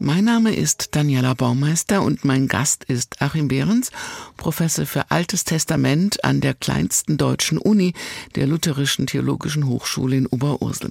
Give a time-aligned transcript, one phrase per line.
[0.00, 3.90] mein Name ist Daniela Baumeister und mein Gast ist Achim Behrens,
[4.38, 7.92] Professor für Altes Testament an der kleinsten deutschen Uni
[8.34, 10.90] der Lutherischen Theologischen Hochschule in Oberursel.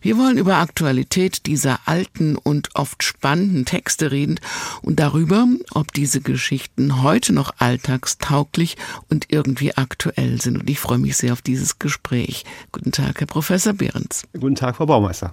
[0.00, 4.40] Wir wollen über Aktualität dieser alten und oft spannenden Texte reden
[4.82, 8.76] und darüber, ob diese Geschichten heute noch alltagstauglich
[9.08, 10.58] und irgendwie aktuell sind.
[10.58, 12.44] Und ich freue mich sehr auf dieses Gespräch.
[12.72, 14.24] Guten Tag, Herr Professor Behrens.
[14.32, 15.32] Guten Tag, Frau Baumeister.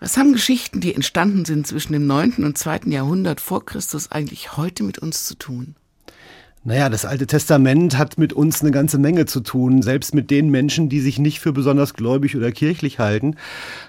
[0.00, 2.44] Was haben Geschichten, die entstanden sind zwischen dem 9.
[2.44, 2.82] und 2.
[2.86, 5.74] Jahrhundert vor Christus, eigentlich heute mit uns zu tun?
[6.62, 10.50] Naja, das Alte Testament hat mit uns eine ganze Menge zu tun, selbst mit den
[10.50, 13.34] Menschen, die sich nicht für besonders gläubig oder kirchlich halten.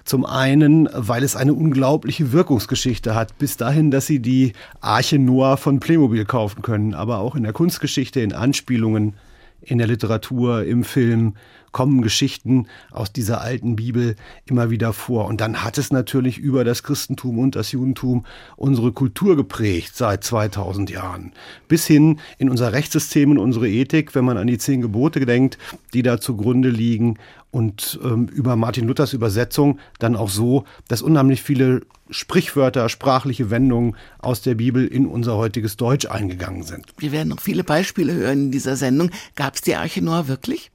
[0.03, 5.57] Zum einen, weil es eine unglaubliche Wirkungsgeschichte hat, bis dahin, dass sie die Arche Noah
[5.57, 9.13] von Playmobil kaufen können, aber auch in der Kunstgeschichte, in Anspielungen,
[9.61, 11.35] in der Literatur, im Film,
[11.71, 15.25] kommen Geschichten aus dieser alten Bibel immer wieder vor.
[15.25, 20.23] Und dann hat es natürlich über das Christentum und das Judentum unsere Kultur geprägt seit
[20.23, 21.33] 2000 Jahren.
[21.67, 25.57] Bis hin in unser Rechtssystem und unsere Ethik, wenn man an die zehn Gebote denkt,
[25.93, 27.17] die da zugrunde liegen.
[27.51, 33.95] Und ähm, über Martin Luthers Übersetzung dann auch so, dass unheimlich viele Sprichwörter, sprachliche Wendungen
[34.19, 36.85] aus der Bibel in unser heutiges Deutsch eingegangen sind.
[36.97, 39.11] Wir werden noch viele Beispiele hören in dieser Sendung.
[39.35, 40.71] Gab es die Arche Noah wirklich?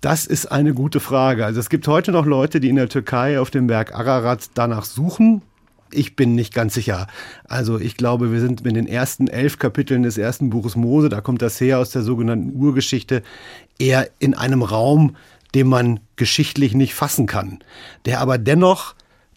[0.00, 1.44] Das ist eine gute Frage.
[1.44, 4.84] Also es gibt heute noch Leute, die in der Türkei auf dem Berg Ararat danach
[4.84, 5.42] suchen.
[5.90, 7.06] Ich bin nicht ganz sicher.
[7.44, 11.20] Also ich glaube, wir sind mit den ersten elf Kapiteln des ersten Buches Mose, da
[11.20, 13.22] kommt das her aus der sogenannten Urgeschichte,
[13.78, 15.16] eher in einem Raum,
[15.54, 17.60] den man geschichtlich nicht fassen kann,
[18.04, 18.94] der aber dennoch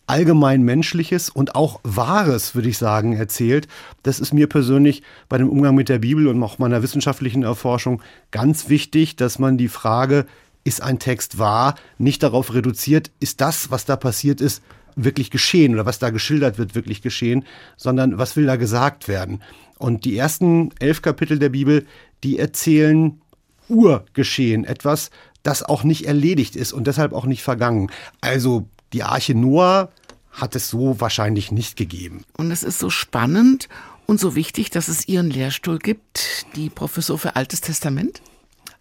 [0.07, 3.67] allgemein Menschliches und auch Wahres, würde ich sagen, erzählt.
[4.01, 8.01] Das ist mir persönlich bei dem Umgang mit der Bibel und auch meiner wissenschaftlichen Erforschung
[8.31, 10.25] ganz wichtig, dass man die Frage
[10.69, 14.61] ist ein Text wahr, nicht darauf reduziert, ist das, was da passiert ist,
[14.95, 17.43] wirklich geschehen oder was da geschildert wird, wirklich geschehen,
[17.75, 19.41] sondern was will da gesagt werden.
[19.79, 21.87] Und die ersten elf Kapitel der Bibel,
[22.23, 23.19] die erzählen
[23.67, 25.09] Urgeschehen, etwas,
[25.41, 27.89] das auch nicht erledigt ist und deshalb auch nicht vergangen.
[28.21, 29.89] Also die Arche Noah
[30.31, 32.23] hat es so wahrscheinlich nicht gegeben.
[32.37, 33.69] Und es ist so spannend
[34.05, 38.21] und so wichtig, dass es Ihren Lehrstuhl gibt, die Professor für Altes Testament?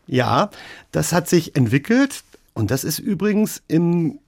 [0.09, 0.51] Ja,
[0.91, 2.25] das hat sich entwickelt
[2.55, 4.19] und das ist übrigens im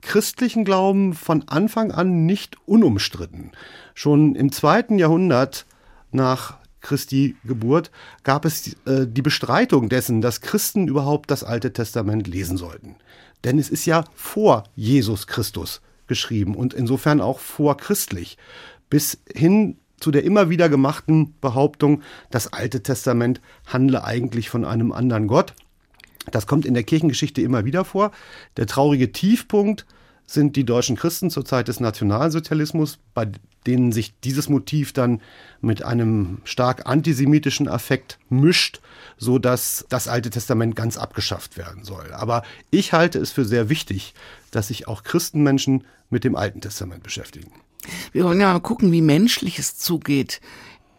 [0.00, 3.50] christlichen Glauben von Anfang an nicht unumstritten.
[3.94, 5.66] Schon im zweiten Jahrhundert
[6.12, 7.90] nach Christi Geburt
[8.22, 12.94] gab es äh, die Bestreitung dessen, dass Christen überhaupt das Alte Testament lesen sollten.
[13.42, 18.38] Denn es ist ja vor Jesus Christus geschrieben und insofern auch vorchristlich.
[18.88, 24.92] Bis hin zu der immer wieder gemachten Behauptung, das Alte Testament handle eigentlich von einem
[24.92, 25.54] anderen Gott.
[26.30, 28.10] Das kommt in der Kirchengeschichte immer wieder vor.
[28.58, 29.86] Der traurige Tiefpunkt
[30.26, 33.32] sind die deutschen Christen zur Zeit des Nationalsozialismus, bei
[33.66, 35.22] denen sich dieses Motiv dann
[35.62, 38.82] mit einem stark antisemitischen Affekt mischt,
[39.16, 42.12] so dass das Alte Testament ganz abgeschafft werden soll.
[42.12, 44.12] Aber ich halte es für sehr wichtig,
[44.50, 47.50] dass sich auch Christenmenschen mit dem Alten Testament beschäftigen.
[48.12, 50.40] Wir wollen ja mal gucken, wie menschlich es zugeht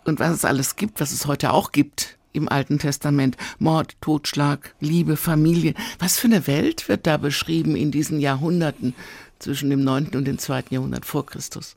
[0.06, 3.38] und was es alles gibt, was es heute auch gibt im Alten Testament.
[3.59, 5.74] Mord, Totschlag, Liebe, Familie.
[6.00, 8.94] Was für eine Welt wird da beschrieben in diesen Jahrhunderten
[9.40, 10.09] zwischen dem 9.
[10.16, 10.66] und dem 2.
[10.69, 11.75] Jahrhundert vor Christus?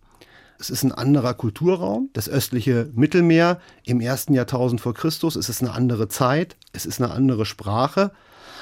[0.60, 5.36] Es ist ein anderer Kulturraum, das östliche Mittelmeer im ersten Jahrtausend vor Christus.
[5.36, 8.10] Es ist eine andere Zeit, es ist eine andere Sprache,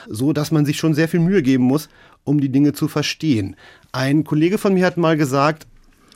[0.06, 1.89] so dass man sich schon sehr viel Mühe geben muss,
[2.23, 3.56] um die Dinge zu verstehen.
[3.93, 5.67] Ein Kollege von mir hat mal gesagt,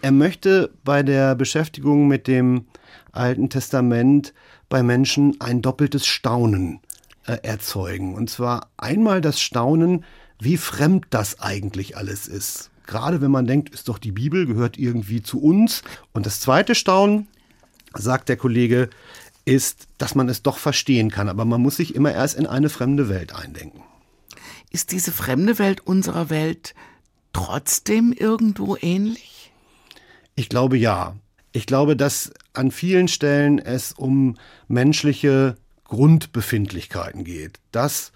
[0.03, 2.66] er möchte bei der Beschäftigung mit dem
[3.12, 4.33] Alten Testament
[4.69, 6.81] bei Menschen ein doppeltes Staunen
[7.27, 8.15] äh, erzeugen.
[8.15, 10.05] Und zwar einmal das Staunen,
[10.39, 12.71] wie fremd das eigentlich alles ist.
[12.87, 15.83] Gerade wenn man denkt, ist doch die Bibel, gehört irgendwie zu uns.
[16.13, 17.28] Und das zweite Staunen,
[17.95, 18.91] sagt der Kollege,
[19.45, 21.28] ist, dass man es doch verstehen kann.
[21.28, 23.83] Aber man muss sich immer erst in eine fremde Welt eindenken.
[24.71, 26.75] Ist diese fremde Welt unserer Welt
[27.33, 29.29] trotzdem irgendwo ähnlich?
[30.41, 31.16] Ich glaube ja.
[31.53, 34.37] Ich glaube, dass an vielen Stellen es um
[34.69, 37.60] menschliche Grundbefindlichkeiten geht.
[37.72, 38.13] Das,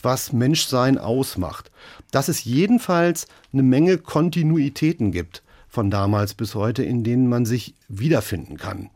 [0.00, 1.72] was Menschsein ausmacht.
[2.12, 7.74] Dass es jedenfalls eine Menge Kontinuitäten gibt von damals bis heute, in denen man sich
[7.88, 8.90] wiederfinden kann.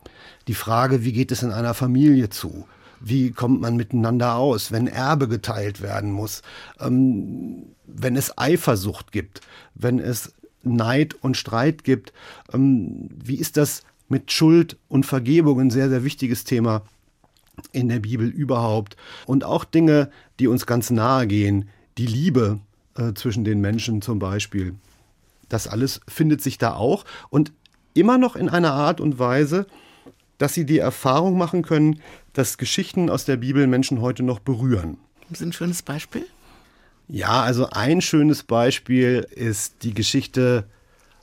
[0.46, 2.68] Die Frage, wie geht es in einer Familie zu?
[3.00, 6.42] Wie kommt man miteinander aus, wenn Erbe geteilt werden muss?
[6.78, 9.40] Ähm, wenn es Eifersucht gibt,
[9.74, 10.32] wenn es
[10.76, 12.12] Neid und Streit gibt.
[12.52, 16.82] Ähm, wie ist das mit Schuld und Vergebung, ein sehr, sehr wichtiges Thema
[17.72, 18.96] in der Bibel überhaupt.
[19.26, 21.68] Und auch Dinge, die uns ganz nahe gehen,
[21.98, 22.60] die Liebe
[22.96, 24.74] äh, zwischen den Menschen zum Beispiel.
[25.48, 27.52] Das alles findet sich da auch und
[27.94, 29.66] immer noch in einer Art und Weise,
[30.36, 32.00] dass sie die Erfahrung machen können,
[32.32, 34.98] dass Geschichten aus der Bibel Menschen heute noch berühren.
[35.28, 36.26] Das ist ein schönes Beispiel.
[37.10, 40.64] Ja, also ein schönes Beispiel ist die Geschichte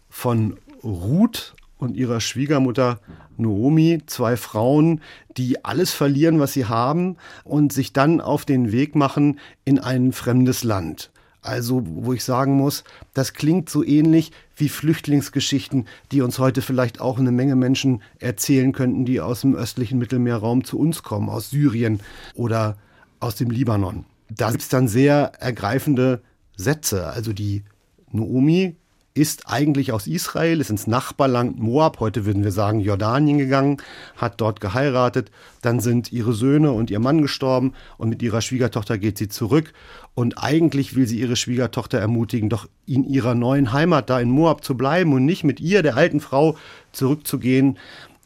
[0.09, 2.99] von Ruth und ihrer Schwiegermutter
[3.37, 5.01] Naomi, zwei Frauen,
[5.37, 10.11] die alles verlieren, was sie haben und sich dann auf den Weg machen in ein
[10.11, 11.11] fremdes Land.
[11.43, 12.83] Also, wo ich sagen muss,
[13.13, 18.71] das klingt so ähnlich wie Flüchtlingsgeschichten, die uns heute vielleicht auch eine Menge Menschen erzählen
[18.71, 21.99] könnten, die aus dem östlichen Mittelmeerraum zu uns kommen, aus Syrien
[22.33, 22.75] oder
[23.19, 24.05] aus dem Libanon.
[24.29, 26.21] Da gibt es dann sehr ergreifende
[26.55, 27.07] Sätze.
[27.07, 27.63] Also die
[28.11, 28.75] Naomi
[29.15, 33.77] ist eigentlich aus Israel, ist ins Nachbarland Moab, heute würden wir sagen Jordanien gegangen,
[34.17, 35.31] hat dort geheiratet,
[35.61, 39.71] dann sind ihre Söhne und ihr Mann gestorben und mit ihrer Schwiegertochter geht sie zurück
[40.15, 44.65] und eigentlich will sie ihre Schwiegertochter ermutigen, doch in ihrer neuen Heimat da in Moab
[44.65, 46.57] zu bleiben und nicht mit ihr, der alten Frau,
[46.91, 47.77] zurückzugehen.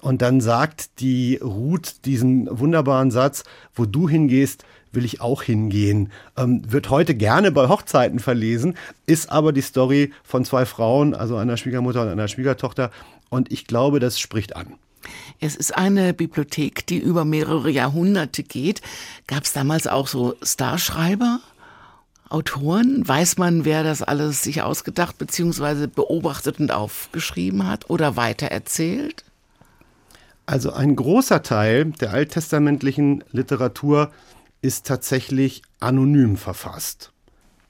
[0.02, 3.44] Und dann sagt die Ruth diesen wunderbaren Satz,
[3.76, 6.12] wo du hingehst, will ich auch hingehen.
[6.38, 8.76] Ähm, wird heute gerne bei Hochzeiten verlesen,
[9.06, 12.92] ist aber die Story von zwei Frauen, also einer Schwiegermutter und einer Schwiegertochter.
[13.30, 14.76] Und ich glaube, das spricht an.
[15.40, 18.82] Es ist eine Bibliothek, die über mehrere Jahrhunderte geht.
[19.28, 21.40] Gab es damals auch so Starschreiber?
[22.30, 23.08] Autoren?
[23.08, 25.88] Weiß man, wer das alles sich ausgedacht bzw.
[25.88, 29.24] beobachtet und aufgeschrieben hat oder weitererzählt?
[30.46, 34.12] Also ein großer Teil der alttestamentlichen Literatur
[34.62, 37.12] ist tatsächlich anonym verfasst.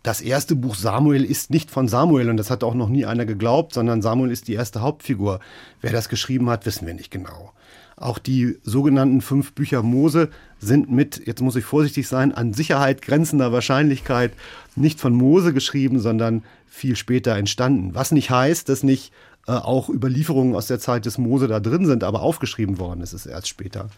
[0.02, 3.26] Das erste Buch Samuel ist nicht von Samuel und das hat auch noch nie einer
[3.26, 5.42] geglaubt, sondern Samuel ist die erste Hauptfigur.
[5.82, 7.52] Wer das geschrieben hat, wissen wir nicht genau.
[7.98, 13.02] Auch die sogenannten fünf Bücher Mose sind mit, jetzt muss ich vorsichtig sein, an Sicherheit
[13.02, 14.32] grenzender Wahrscheinlichkeit
[14.78, 17.94] nicht von Mose geschrieben, sondern viel später entstanden.
[17.94, 19.12] Was nicht heißt, dass nicht
[19.48, 23.12] äh, auch Überlieferungen aus der Zeit des Mose da drin sind, aber aufgeschrieben worden ist
[23.12, 23.90] es erst später.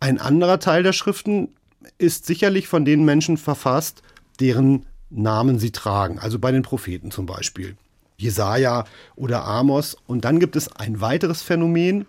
[0.00, 1.50] Ein anderer Teil der Schriften
[1.98, 4.02] ist sicherlich von den Menschen verfasst,
[4.38, 6.18] deren Namen sie tragen.
[6.18, 7.76] Also bei den Propheten zum Beispiel.
[8.16, 8.84] Jesaja
[9.16, 9.96] oder Amos.
[10.06, 12.06] Und dann gibt es ein weiteres Phänomen,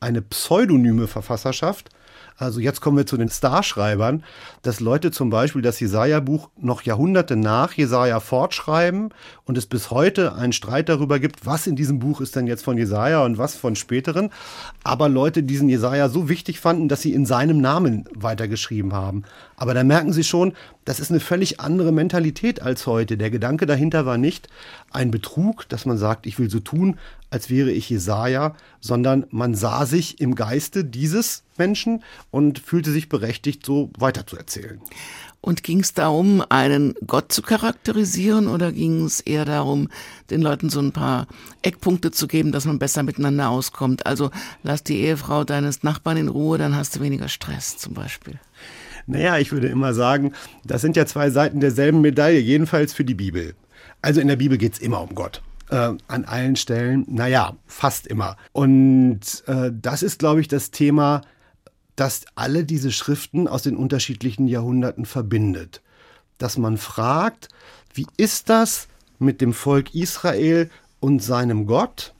[0.00, 1.90] eine pseudonyme Verfasserschaft.
[2.42, 4.24] Also jetzt kommen wir zu den Starschreibern,
[4.62, 9.10] dass Leute zum Beispiel das Jesaja-Buch noch Jahrhunderte nach Jesaja fortschreiben
[9.44, 12.64] und es bis heute einen Streit darüber gibt, was in diesem Buch ist denn jetzt
[12.64, 14.30] von Jesaja und was von späteren.
[14.82, 19.22] Aber Leute diesen Jesaja so wichtig fanden, dass sie in seinem Namen weitergeschrieben haben.
[19.54, 20.54] Aber da merken Sie schon,
[20.84, 23.16] das ist eine völlig andere Mentalität als heute.
[23.16, 24.48] Der Gedanke dahinter war nicht
[24.90, 26.98] ein Betrug, dass man sagt, ich will so tun,
[27.32, 33.08] als wäre ich Jesaja, sondern man sah sich im Geiste dieses Menschen und fühlte sich
[33.08, 34.80] berechtigt, so weiterzuerzählen.
[35.40, 39.88] Und ging es darum, einen Gott zu charakterisieren oder ging es eher darum,
[40.30, 41.26] den Leuten so ein paar
[41.62, 44.06] Eckpunkte zu geben, dass man besser miteinander auskommt?
[44.06, 44.30] Also
[44.62, 48.38] lass die Ehefrau deines Nachbarn in Ruhe, dann hast du weniger Stress zum Beispiel.
[49.06, 50.32] Naja, ich würde immer sagen,
[50.64, 53.54] das sind ja zwei Seiten derselben Medaille, jedenfalls für die Bibel.
[54.00, 55.42] Also in der Bibel geht es immer um Gott.
[55.72, 58.36] Äh, an allen Stellen, naja, fast immer.
[58.52, 61.22] Und äh, das ist, glaube ich, das Thema,
[61.96, 65.80] das alle diese Schriften aus den unterschiedlichen Jahrhunderten verbindet.
[66.36, 67.48] Dass man fragt,
[67.94, 68.86] wie ist das
[69.18, 70.68] mit dem Volk Israel
[71.00, 72.12] und seinem Gott?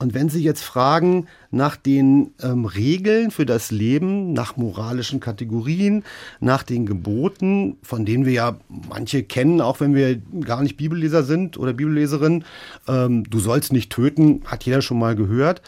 [0.00, 6.04] Und wenn Sie jetzt fragen nach den ähm, Regeln für das Leben, nach moralischen Kategorien,
[6.40, 8.56] nach den Geboten, von denen wir ja
[8.88, 12.44] manche kennen, auch wenn wir gar nicht Bibelleser sind oder Bibelleserin,
[12.88, 15.60] ähm, du sollst nicht töten, hat jeder schon mal gehört.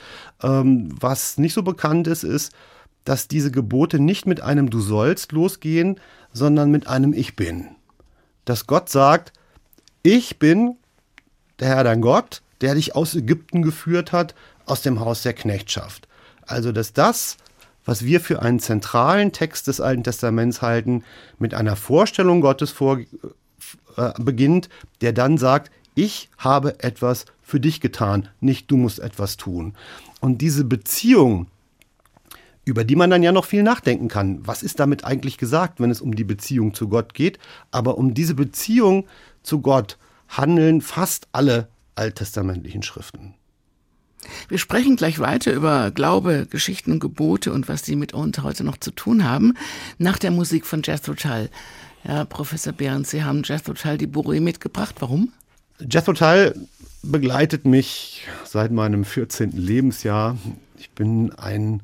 [0.43, 2.55] Ähm, was nicht so bekannt ist, ist,
[3.05, 6.01] dass diese Gebote nicht mit einem Du sollst losgehen,
[6.33, 7.67] sondern mit einem Ich bin.
[8.47, 9.35] Dass Gott sagt,
[10.03, 10.77] ich bin
[11.61, 16.09] der Herr dein Gott, der dich aus Ägypten geführt hat, aus dem Haus der Knechtschaft.
[16.47, 17.37] Also, dass das,
[17.85, 21.04] was wir für einen zentralen Text des Alten Testaments halten,
[21.38, 22.99] mit einer Vorstellung Gottes vor,
[23.97, 24.69] äh, beginnt,
[25.00, 29.75] der dann sagt, ich habe etwas für dich getan, nicht du musst etwas tun.
[30.21, 31.49] Und diese Beziehung,
[32.64, 34.47] über die man dann ja noch viel nachdenken kann.
[34.47, 37.38] Was ist damit eigentlich gesagt, wenn es um die Beziehung zu Gott geht?
[37.73, 39.07] Aber um diese Beziehung
[39.42, 43.35] zu Gott handeln fast alle alttestamentlichen Schriften.
[44.49, 48.65] Wir sprechen gleich weiter über Glaube, Geschichten und Gebote und was die mit uns heute
[48.65, 49.55] noch zu tun haben,
[49.99, 51.51] nach der Musik von Jethro Tull.
[52.05, 54.97] Ja, Professor Behrens, Sie haben Jethro Tull die Bourrée mitgebracht.
[55.01, 55.33] Warum?
[55.81, 56.55] Jethro Tull
[57.03, 59.53] begleitet mich seit meinem 14.
[59.53, 60.37] Lebensjahr.
[60.79, 61.83] Ich bin ein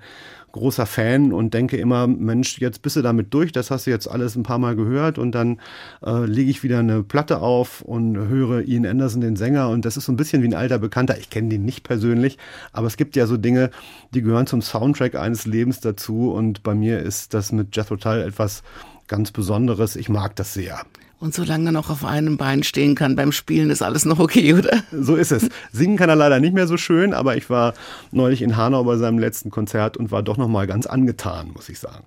[0.59, 4.07] großer Fan und denke immer, Mensch, jetzt bist du damit durch, das hast du jetzt
[4.07, 5.61] alles ein paar Mal gehört und dann
[6.05, 9.97] äh, lege ich wieder eine Platte auf und höre Ian Anderson, den Sänger und das
[9.97, 11.19] ist so ein bisschen wie ein alter Bekannter.
[11.19, 12.39] Ich kenne den nicht persönlich,
[12.73, 13.71] aber es gibt ja so Dinge,
[14.13, 18.19] die gehören zum Soundtrack eines Lebens dazu und bei mir ist das mit Jethro Tull
[18.19, 18.63] etwas
[19.07, 19.97] ganz Besonderes.
[19.97, 20.83] Ich mag das sehr.
[21.21, 24.55] Und solange er noch auf einem Bein stehen kann beim Spielen, ist alles noch okay,
[24.55, 24.85] oder?
[24.93, 25.49] So ist es.
[25.73, 27.75] Singen kann er leider nicht mehr so schön, aber ich war
[28.13, 31.69] neulich in Hanau bei seinem letzten Konzert und war doch noch mal ganz angetan, muss
[31.69, 32.05] ich sagen.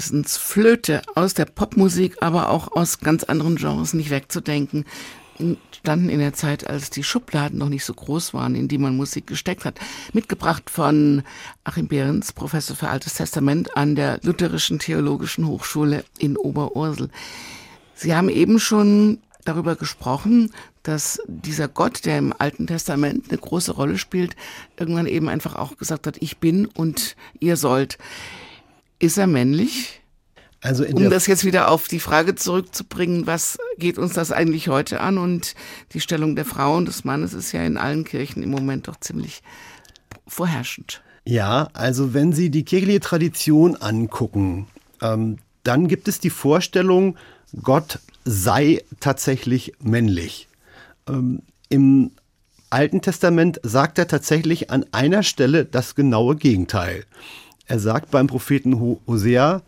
[0.00, 4.86] Andersons Flöte aus der Popmusik, aber auch aus ganz anderen Genres nicht wegzudenken,
[5.76, 8.96] standen in der Zeit, als die Schubladen noch nicht so groß waren, in die man
[8.96, 9.78] Musik gesteckt hat.
[10.14, 11.22] Mitgebracht von
[11.64, 17.10] Achim Behrens, Professor für Altes Testament an der Lutherischen Theologischen Hochschule in Oberursel.
[17.94, 20.50] Sie haben eben schon darüber gesprochen,
[20.82, 24.34] dass dieser Gott, der im Alten Testament eine große Rolle spielt,
[24.78, 27.98] irgendwann eben einfach auch gesagt hat, ich bin und ihr sollt.
[29.00, 30.00] Ist er männlich?
[30.62, 35.00] Also um das jetzt wieder auf die Frage zurückzubringen, was geht uns das eigentlich heute
[35.00, 35.16] an?
[35.16, 35.54] Und
[35.92, 39.00] die Stellung der Frau und des Mannes ist ja in allen Kirchen im Moment doch
[39.00, 39.42] ziemlich
[40.26, 41.02] vorherrschend.
[41.24, 44.66] Ja, also wenn Sie die kirchliche Tradition angucken,
[45.00, 47.16] ähm, dann gibt es die Vorstellung,
[47.62, 50.48] Gott sei tatsächlich männlich.
[51.08, 51.40] Ähm,
[51.70, 52.10] Im
[52.68, 57.04] Alten Testament sagt er tatsächlich an einer Stelle das genaue Gegenteil.
[57.70, 59.62] Er sagt beim Propheten Hosea,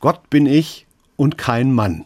[0.00, 0.86] Gott bin ich
[1.16, 2.04] und kein Mann.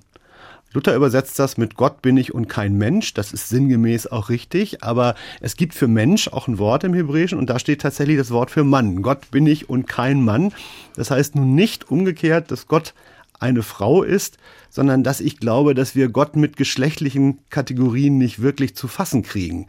[0.72, 3.14] Luther übersetzt das mit Gott bin ich und kein Mensch.
[3.14, 4.84] Das ist sinngemäß auch richtig.
[4.84, 8.30] Aber es gibt für Mensch auch ein Wort im Hebräischen und da steht tatsächlich das
[8.30, 9.02] Wort für Mann.
[9.02, 10.52] Gott bin ich und kein Mann.
[10.94, 12.94] Das heißt nun nicht umgekehrt, dass Gott
[13.40, 14.38] eine Frau ist,
[14.68, 19.66] sondern dass ich glaube, dass wir Gott mit geschlechtlichen Kategorien nicht wirklich zu fassen kriegen.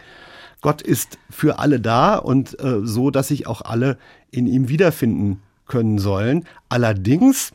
[0.62, 3.98] Gott ist für alle da und äh, so, dass sich auch alle
[4.30, 6.46] in ihm wiederfinden können sollen.
[6.70, 7.54] Allerdings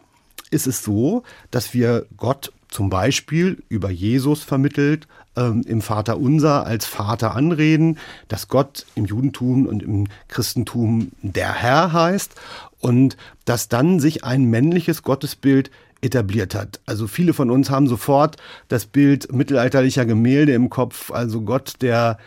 [0.50, 5.06] ist es so, dass wir Gott zum Beispiel über Jesus vermittelt
[5.36, 11.52] ähm, im Vater Unser als Vater anreden, dass Gott im Judentum und im Christentum der
[11.52, 12.34] Herr heißt
[12.80, 15.70] und dass dann sich ein männliches Gottesbild
[16.02, 16.80] etabliert hat.
[16.86, 18.36] Also viele von uns haben sofort
[18.68, 22.18] das Bild mittelalterlicher Gemälde im Kopf, also Gott, der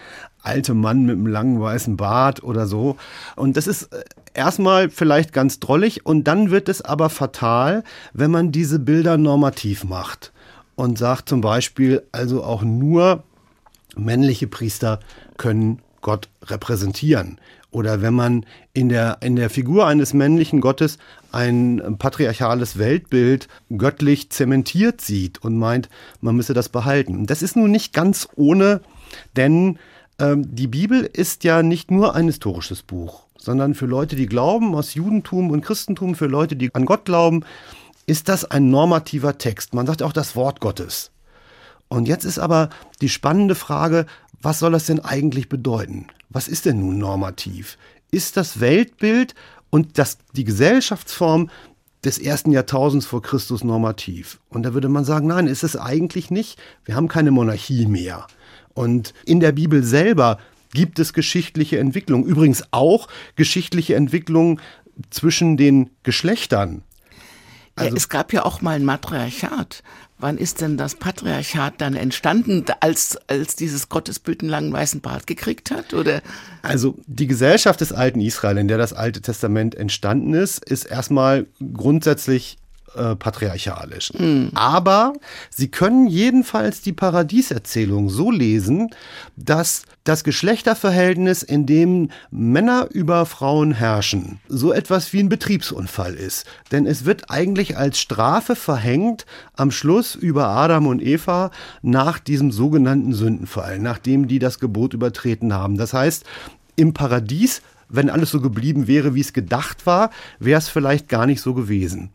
[0.41, 2.97] alte Mann mit einem langen weißen Bart oder so.
[3.35, 4.03] Und das ist äh,
[4.33, 9.83] erstmal vielleicht ganz drollig und dann wird es aber fatal, wenn man diese Bilder normativ
[9.83, 10.31] macht
[10.75, 13.23] und sagt zum Beispiel, also auch nur
[13.95, 14.99] männliche Priester
[15.37, 17.39] können Gott repräsentieren.
[17.71, 20.97] Oder wenn man in der, in der Figur eines männlichen Gottes
[21.31, 27.27] ein patriarchales Weltbild göttlich zementiert sieht und meint, man müsse das behalten.
[27.27, 28.81] Das ist nun nicht ganz ohne,
[29.35, 29.77] denn
[30.21, 34.93] die Bibel ist ja nicht nur ein historisches Buch, sondern für Leute, die glauben, aus
[34.93, 37.45] Judentum und Christentum, für Leute, die an Gott glauben,
[38.05, 39.73] ist das ein normativer Text.
[39.73, 41.11] Man sagt auch das Wort Gottes.
[41.89, 42.69] Und jetzt ist aber
[43.01, 44.05] die spannende Frage,
[44.41, 46.07] was soll das denn eigentlich bedeuten?
[46.29, 47.77] Was ist denn nun normativ?
[48.11, 49.35] Ist das Weltbild
[49.69, 51.49] und das, die Gesellschaftsform
[52.03, 54.39] des ersten Jahrtausends vor Christus normativ?
[54.49, 56.59] Und da würde man sagen, nein, ist es eigentlich nicht.
[56.85, 58.27] Wir haben keine Monarchie mehr.
[58.73, 60.37] Und in der Bibel selber
[60.73, 62.25] gibt es geschichtliche Entwicklungen.
[62.25, 64.59] Übrigens auch geschichtliche Entwicklungen
[65.09, 66.83] zwischen den Geschlechtern.
[67.75, 69.83] Also, ja, es gab ja auch mal ein Matriarchat.
[70.21, 75.27] Wann ist denn das Patriarchat dann entstanden, als, als dieses Gottesbild einen langen weißen Bart
[75.27, 75.93] gekriegt hat?
[75.93, 76.21] Oder?
[76.61, 81.47] Also die Gesellschaft des alten Israel, in der das Alte Testament entstanden ist, ist erstmal
[81.73, 82.57] grundsätzlich
[82.95, 84.11] äh, patriarchalisch.
[84.17, 84.51] Mhm.
[84.53, 85.13] Aber
[85.49, 88.89] sie können jedenfalls die Paradieserzählung so lesen,
[89.35, 96.45] dass das Geschlechterverhältnis, in dem Männer über Frauen herrschen, so etwas wie ein Betriebsunfall ist.
[96.71, 99.25] Denn es wird eigentlich als Strafe verhängt
[99.55, 105.53] am Schluss über Adam und Eva nach diesem sogenannten Sündenfall, nachdem die das Gebot übertreten
[105.53, 105.77] haben.
[105.77, 106.25] Das heißt,
[106.75, 111.25] im Paradies wenn alles so geblieben wäre, wie es gedacht war, wäre es vielleicht gar
[111.25, 112.11] nicht so gewesen.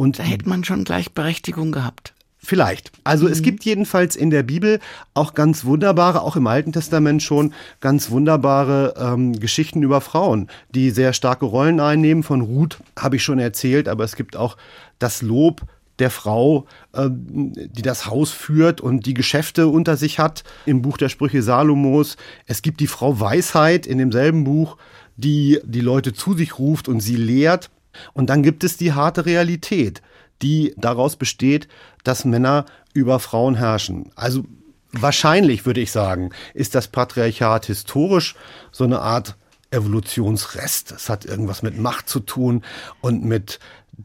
[0.00, 2.14] Und da hätte man schon Gleichberechtigung gehabt.
[2.38, 2.90] Vielleicht.
[3.04, 4.80] Also es gibt jedenfalls in der Bibel
[5.12, 10.88] auch ganz wunderbare, auch im Alten Testament schon ganz wunderbare ähm, Geschichten über Frauen, die
[10.88, 12.22] sehr starke Rollen einnehmen.
[12.22, 14.56] Von Ruth habe ich schon erzählt, aber es gibt auch
[14.98, 15.60] das Lob
[15.98, 20.96] der Frau, äh, die das Haus führt und die Geschäfte unter sich hat im Buch
[20.96, 22.16] der Sprüche Salomos.
[22.46, 24.78] Es gibt die Frau Weisheit in demselben Buch,
[25.18, 27.68] die die Leute zu sich ruft und sie lehrt.
[28.12, 30.02] Und dann gibt es die harte Realität,
[30.42, 31.68] die daraus besteht,
[32.04, 34.10] dass Männer über Frauen herrschen.
[34.16, 34.44] Also
[34.92, 38.34] wahrscheinlich würde ich sagen, ist das Patriarchat historisch
[38.72, 39.36] so eine Art
[39.70, 40.92] Evolutionsrest.
[40.92, 42.62] Es hat irgendwas mit Macht zu tun
[43.00, 43.60] und mit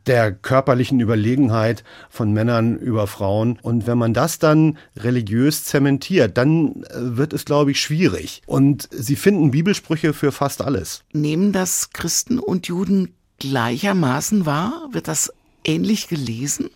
[0.07, 3.57] der körperlichen Überlegenheit von Männern über Frauen.
[3.61, 8.41] Und wenn man das dann religiös zementiert, dann äh, wird es, glaube ich, schwierig.
[8.45, 11.03] Und sie finden Bibelsprüche für fast alles.
[11.13, 14.89] Nehmen das Christen und Juden gleichermaßen wahr?
[14.91, 16.69] Wird das ähnlich gelesen?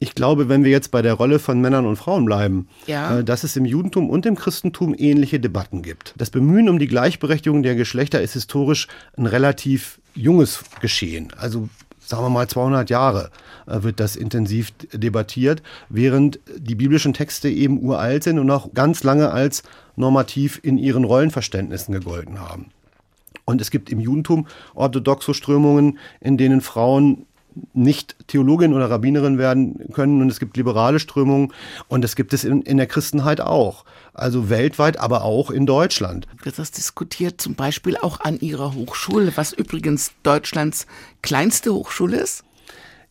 [0.00, 3.18] Ich glaube, wenn wir jetzt bei der Rolle von Männern und Frauen bleiben, ja.
[3.18, 6.14] äh, dass es im Judentum und im Christentum ähnliche Debatten gibt.
[6.16, 11.32] Das Bemühen um die Gleichberechtigung der Geschlechter ist historisch ein relativ junges Geschehen.
[11.36, 13.30] Also sagen wir mal 200 Jahre
[13.66, 19.02] äh, wird das intensiv debattiert, während die biblischen Texte eben uralt sind und auch ganz
[19.02, 19.64] lange als
[19.96, 22.66] normativ in ihren Rollenverständnissen gegolten haben.
[23.48, 27.24] Und es gibt im Judentum orthodoxe Strömungen, in denen Frauen
[27.72, 31.54] nicht Theologin oder Rabbinerin werden können und es gibt liberale Strömungen
[31.88, 33.86] und das gibt es in, in der Christenheit auch.
[34.12, 36.28] Also weltweit, aber auch in Deutschland.
[36.42, 40.86] Wird das diskutiert zum Beispiel auch an Ihrer Hochschule, was übrigens Deutschlands
[41.22, 42.44] kleinste Hochschule ist?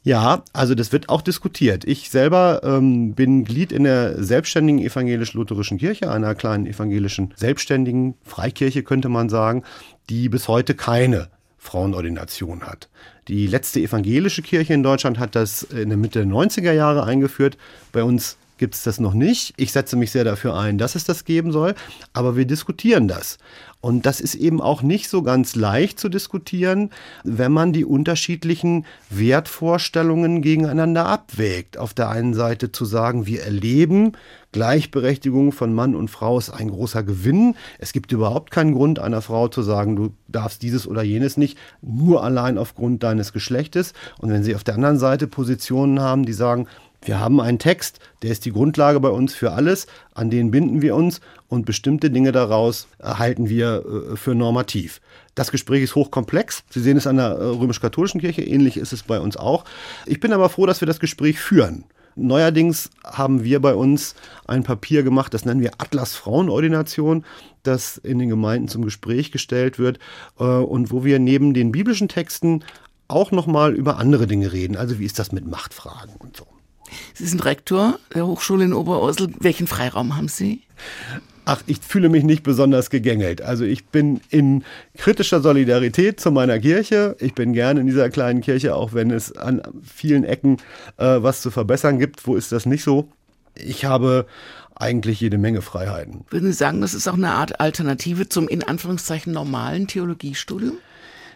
[0.08, 1.84] Ja, also das wird auch diskutiert.
[1.84, 8.84] Ich selber ähm, bin Glied in der selbstständigen evangelisch-lutherischen Kirche, einer kleinen evangelischen selbstständigen Freikirche
[8.84, 9.64] könnte man sagen,
[10.10, 12.88] die bis heute keine Frauenordination hat.
[13.28, 17.58] Die letzte evangelische Kirche in Deutschland hat das in der Mitte der 90er Jahre eingeführt.
[17.92, 19.56] Bei uns gibt es das noch nicht.
[19.58, 21.76] Ich setze mich sehr dafür ein, dass es das geben soll,
[22.14, 23.40] aber wir diskutieren das.
[23.80, 26.90] Und das ist eben auch nicht so ganz leicht zu diskutieren,
[27.24, 31.78] wenn man die unterschiedlichen Wertvorstellungen gegeneinander abwägt.
[31.78, 34.14] Auf der einen Seite zu sagen, wir erleben,
[34.52, 37.56] Gleichberechtigung von Mann und Frau ist ein großer Gewinn.
[37.78, 41.58] Es gibt überhaupt keinen Grund einer Frau zu sagen, du darfst dieses oder jenes nicht,
[41.82, 43.94] nur allein aufgrund deines Geschlechtes.
[44.20, 46.68] Und wenn sie auf der anderen Seite Positionen haben, die sagen,
[47.02, 50.82] wir haben einen Text, der ist die Grundlage bei uns für alles, an den binden
[50.82, 53.84] wir uns und bestimmte Dinge daraus halten wir
[54.14, 55.00] äh, für normativ.
[55.36, 56.64] Das Gespräch ist hochkomplex.
[56.70, 59.64] Sie sehen es an der äh, römisch-katholischen Kirche, ähnlich ist es bei uns auch.
[60.06, 61.86] Ich bin aber froh, dass wir das Gespräch führen.
[62.16, 64.16] Neuerdings haben wir bei uns
[64.48, 67.24] ein Papier gemacht, das nennen wir Atlas Frauenordination,
[67.62, 70.00] das in den Gemeinden zum Gespräch gestellt wird
[70.40, 72.64] äh, und wo wir neben den biblischen Texten
[73.08, 74.76] auch nochmal über andere Dinge reden.
[74.76, 76.48] Also wie ist das mit Machtfragen und so.
[77.14, 79.30] Sie sind Rektor der Hochschule in Oberursel.
[79.40, 80.62] Welchen Freiraum haben Sie?
[81.46, 83.42] Ach, ich fühle mich nicht besonders gegängelt.
[83.42, 84.66] Also ich bin in
[84.98, 87.16] kritischer Solidarität zu meiner Kirche.
[87.20, 90.58] Ich bin gerne in dieser kleinen Kirche, auch wenn es an vielen Ecken
[90.98, 92.28] äh, was zu verbessern gibt.
[92.28, 93.08] Wo ist das nicht so?
[93.56, 94.26] Ich habe
[94.76, 96.26] eigentlich jede Menge Freiheiten.
[96.30, 100.78] Würden Sie sagen, das ist auch eine Art Alternative zum in Anführungszeichen normalen Theologiestudium?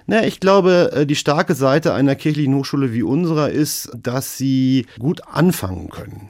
[0.07, 4.85] Na, ich glaube, äh, die starke Seite einer kirchlichen Hochschule wie unserer ist, dass sie
[4.99, 6.29] gut anfangen können.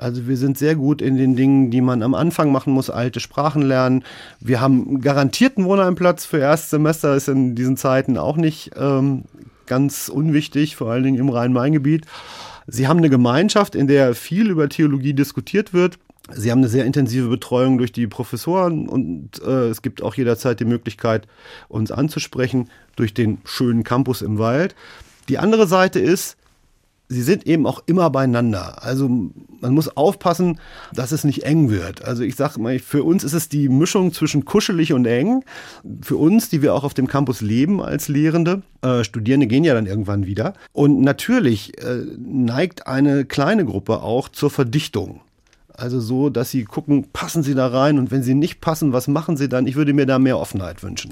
[0.00, 3.20] Also wir sind sehr gut in den Dingen, die man am Anfang machen muss, alte
[3.20, 4.02] Sprachen lernen.
[4.40, 9.24] Wir haben garantierten Wohnheimplatz für Erstsemester, ist in diesen Zeiten auch nicht ähm,
[9.66, 12.06] ganz unwichtig, vor allen Dingen im Rhein-Main-Gebiet.
[12.66, 15.98] Sie haben eine Gemeinschaft, in der viel über Theologie diskutiert wird.
[16.34, 20.60] Sie haben eine sehr intensive Betreuung durch die Professoren und äh, es gibt auch jederzeit
[20.60, 21.26] die Möglichkeit,
[21.68, 24.74] uns anzusprechen durch den schönen Campus im Wald.
[25.28, 26.36] Die andere Seite ist,
[27.10, 28.82] sie sind eben auch immer beieinander.
[28.82, 30.58] Also man muss aufpassen,
[30.94, 32.04] dass es nicht eng wird.
[32.04, 35.44] Also ich sage mal, für uns ist es die Mischung zwischen kuschelig und eng.
[36.00, 39.74] Für uns, die wir auch auf dem Campus leben als Lehrende, äh, Studierende gehen ja
[39.74, 40.54] dann irgendwann wieder.
[40.72, 45.20] Und natürlich äh, neigt eine kleine Gruppe auch zur Verdichtung.
[45.80, 49.08] Also so, dass sie gucken, passen sie da rein und wenn sie nicht passen, was
[49.08, 49.66] machen sie dann?
[49.66, 51.10] Ich würde mir da mehr Offenheit wünschen.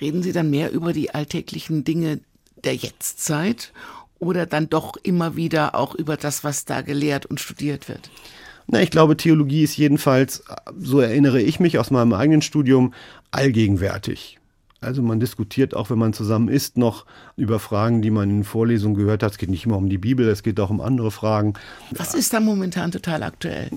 [0.00, 2.18] Reden Sie dann mehr über die alltäglichen Dinge
[2.64, 3.72] der Jetztzeit
[4.18, 8.10] oder dann doch immer wieder auch über das, was da gelehrt und studiert wird?
[8.66, 10.42] Na, ich glaube, Theologie ist jedenfalls,
[10.76, 12.92] so erinnere ich mich aus meinem eigenen Studium,
[13.30, 14.39] allgegenwärtig.
[14.82, 17.04] Also man diskutiert auch, wenn man zusammen isst, noch
[17.36, 19.32] über Fragen, die man in Vorlesungen gehört hat.
[19.32, 21.52] Es geht nicht immer um die Bibel, es geht auch um andere Fragen.
[21.90, 23.70] Was ist da momentan total aktuell?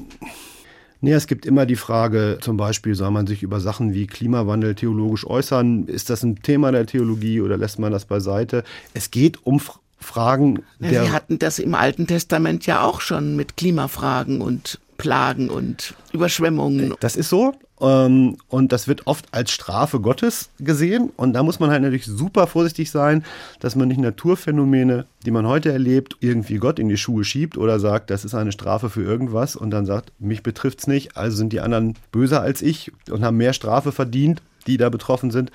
[1.02, 4.76] Nee, es gibt immer die Frage, zum Beispiel, soll man sich über Sachen wie Klimawandel
[4.76, 5.88] theologisch äußern?
[5.88, 8.64] Ist das ein Thema der Theologie oder lässt man das beiseite?
[8.94, 9.60] Es geht um
[10.00, 11.04] Fragen der.
[11.04, 16.94] Sie hatten das im Alten Testament ja auch schon mit Klimafragen und Plagen und Überschwemmungen.
[17.02, 17.54] Das ist so.
[17.84, 21.12] Ähm, und das wird oft als Strafe Gottes gesehen.
[21.18, 23.24] Und da muss man halt natürlich super vorsichtig sein,
[23.60, 27.80] dass man nicht Naturphänomene, die man heute erlebt, irgendwie Gott in die Schuhe schiebt oder
[27.80, 31.36] sagt, das ist eine Strafe für irgendwas und dann sagt, mich betrifft es nicht, also
[31.36, 35.52] sind die anderen böser als ich und haben mehr Strafe verdient, die da betroffen sind.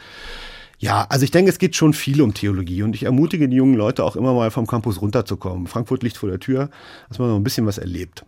[0.81, 3.75] Ja, also ich denke, es geht schon viel um Theologie und ich ermutige die jungen
[3.75, 5.67] Leute auch immer mal vom Campus runterzukommen.
[5.67, 6.69] Frankfurt liegt vor der Tür,
[7.09, 8.25] dass man noch ein bisschen was erlebt.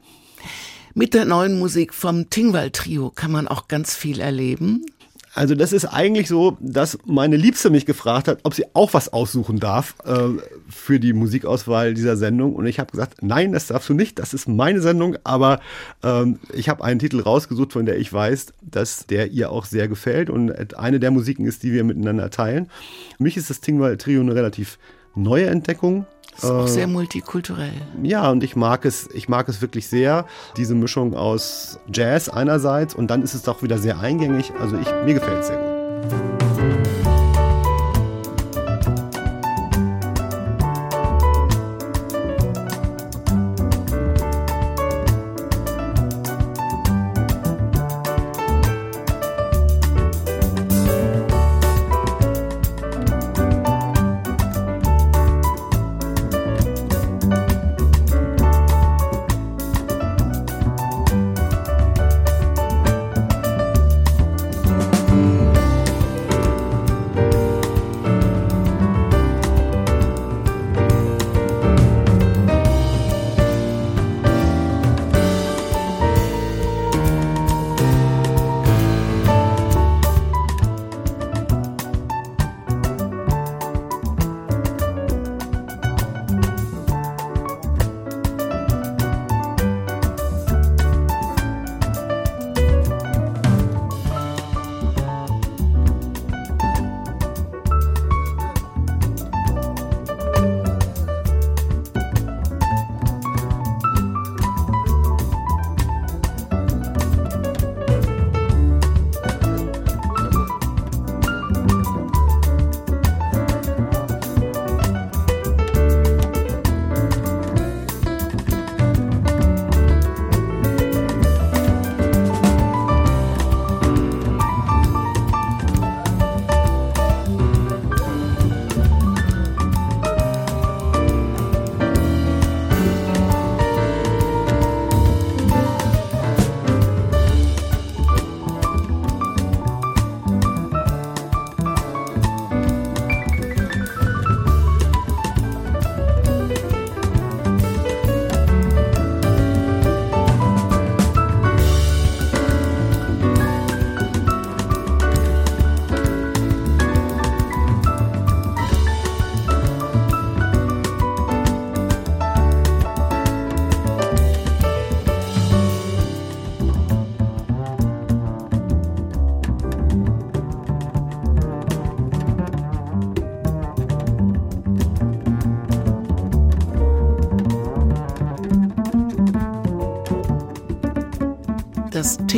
[0.95, 4.85] Mit der neuen Musik vom Tingwall Trio kann man auch ganz viel erleben.
[5.33, 9.13] Also das ist eigentlich so, dass meine Liebste mich gefragt hat, ob sie auch was
[9.13, 12.57] aussuchen darf äh, für die Musikauswahl dieser Sendung.
[12.57, 15.17] Und ich habe gesagt, nein, das darfst du nicht, das ist meine Sendung.
[15.23, 15.61] Aber
[16.03, 19.87] ähm, ich habe einen Titel rausgesucht, von der ich weiß, dass der ihr auch sehr
[19.87, 22.69] gefällt und eine der Musiken ist, die wir miteinander teilen.
[23.17, 24.79] Für mich ist das Tingwall Trio eine relativ
[25.15, 26.07] neue Entdeckung.
[26.37, 27.73] Ist auch sehr multikulturell.
[28.03, 30.27] Ja, und ich mag es, ich mag es wirklich sehr.
[30.57, 34.53] Diese Mischung aus Jazz einerseits und dann ist es doch wieder sehr eingängig.
[34.59, 36.40] Also ich, mir gefällt es sehr gut.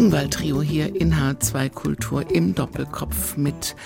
[0.03, 3.77] Das Tingwall-Trio hier in H2 Kultur im Doppelkopf mit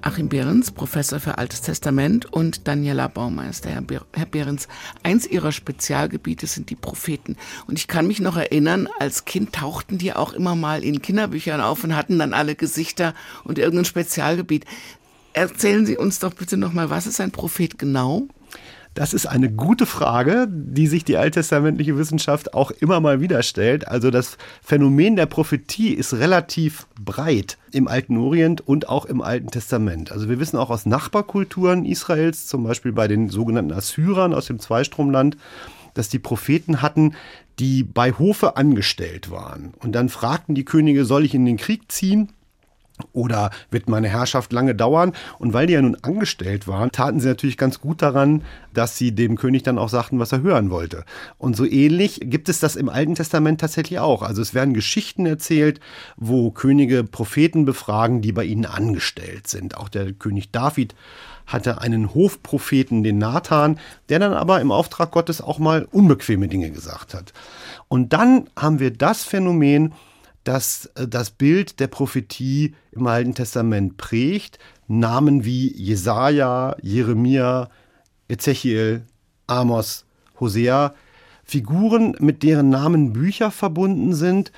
[0.00, 3.68] Achim Behrens, Professor für Altes Testament und Daniela Baumeister.
[3.68, 4.68] Herr Behrens,
[5.02, 7.36] eins Ihrer Spezialgebiete sind die Propheten.
[7.66, 11.60] Und ich kann mich noch erinnern, als Kind tauchten die auch immer mal in Kinderbüchern
[11.60, 13.12] auf und hatten dann alle Gesichter
[13.44, 14.64] und irgendein Spezialgebiet.
[15.34, 18.28] Erzählen Sie uns doch bitte nochmal, was ist ein Prophet genau?
[18.94, 23.88] Das ist eine gute Frage, die sich die alttestamentliche Wissenschaft auch immer mal wieder stellt.
[23.88, 29.48] Also das Phänomen der Prophetie ist relativ breit im Alten Orient und auch im Alten
[29.48, 30.12] Testament.
[30.12, 34.60] Also wir wissen auch aus Nachbarkulturen Israels, zum Beispiel bei den sogenannten Assyrern aus dem
[34.60, 35.36] Zweistromland,
[35.94, 37.14] dass die Propheten hatten,
[37.58, 39.74] die bei Hofe angestellt waren.
[39.80, 42.28] Und dann fragten die Könige, soll ich in den Krieg ziehen?
[43.12, 45.12] Oder wird meine Herrschaft lange dauern?
[45.40, 49.12] Und weil die ja nun angestellt waren, taten sie natürlich ganz gut daran, dass sie
[49.12, 51.04] dem König dann auch sagten, was er hören wollte.
[51.36, 54.22] Und so ähnlich gibt es das im Alten Testament tatsächlich auch.
[54.22, 55.80] Also es werden Geschichten erzählt,
[56.16, 59.76] wo Könige Propheten befragen, die bei ihnen angestellt sind.
[59.76, 60.94] Auch der König David
[61.46, 63.78] hatte einen Hofpropheten, den Nathan,
[64.08, 67.32] der dann aber im Auftrag Gottes auch mal unbequeme Dinge gesagt hat.
[67.88, 69.92] Und dann haben wir das Phänomen,
[70.44, 74.58] das äh, das Bild der Prophetie im Alten Testament prägt.
[74.86, 77.70] Namen wie Jesaja, Jeremia,
[78.28, 79.02] Ezechiel,
[79.46, 80.04] Amos,
[80.38, 80.94] Hosea,
[81.44, 84.52] Figuren, mit deren Namen Bücher verbunden sind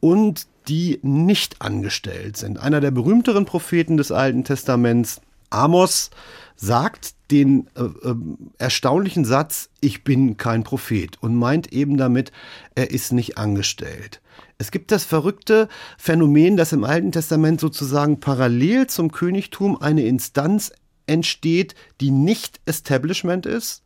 [0.00, 2.58] und die nicht angestellt sind.
[2.58, 6.10] Einer der berühmteren Propheten des Alten Testaments, Amos,
[6.56, 8.14] sagt den äh, äh,
[8.58, 12.32] erstaunlichen Satz, ich bin kein Prophet und meint eben damit,
[12.74, 14.20] er ist nicht angestellt.
[14.60, 20.70] Es gibt das verrückte Phänomen, dass im Alten Testament sozusagen parallel zum Königtum eine Instanz
[21.06, 23.84] entsteht, die nicht Establishment ist,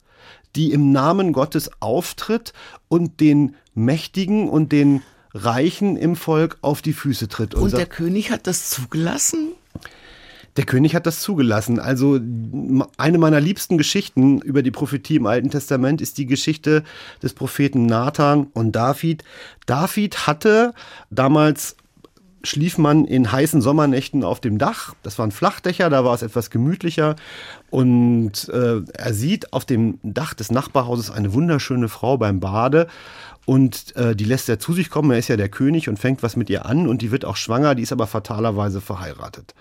[0.57, 2.53] die im Namen Gottes auftritt
[2.89, 7.55] und den Mächtigen und den Reichen im Volk auf die Füße tritt.
[7.55, 9.53] Und, und der König hat das zugelassen?
[10.57, 11.81] Der König hat das zugelassen.
[11.81, 12.21] Also
[12.97, 16.85] eine meiner liebsten Geschichten über die Prophetie im Alten Testament ist die Geschichte
[17.23, 19.25] des Propheten Nathan und David.
[19.67, 20.73] David hatte
[21.11, 21.77] damals
[22.45, 24.95] schlief man in heißen Sommernächten auf dem Dach.
[25.03, 27.17] Das waren Flachdächer, da war es etwas gemütlicher.
[27.71, 32.87] Und äh, er sieht auf dem Dach des Nachbarhauses eine wunderschöne Frau beim Bade.
[33.47, 35.11] Und äh, die lässt er zu sich kommen.
[35.11, 36.87] Er ist ja der König und fängt was mit ihr an.
[36.87, 39.55] Und die wird auch schwanger, die ist aber fatalerweise verheiratet.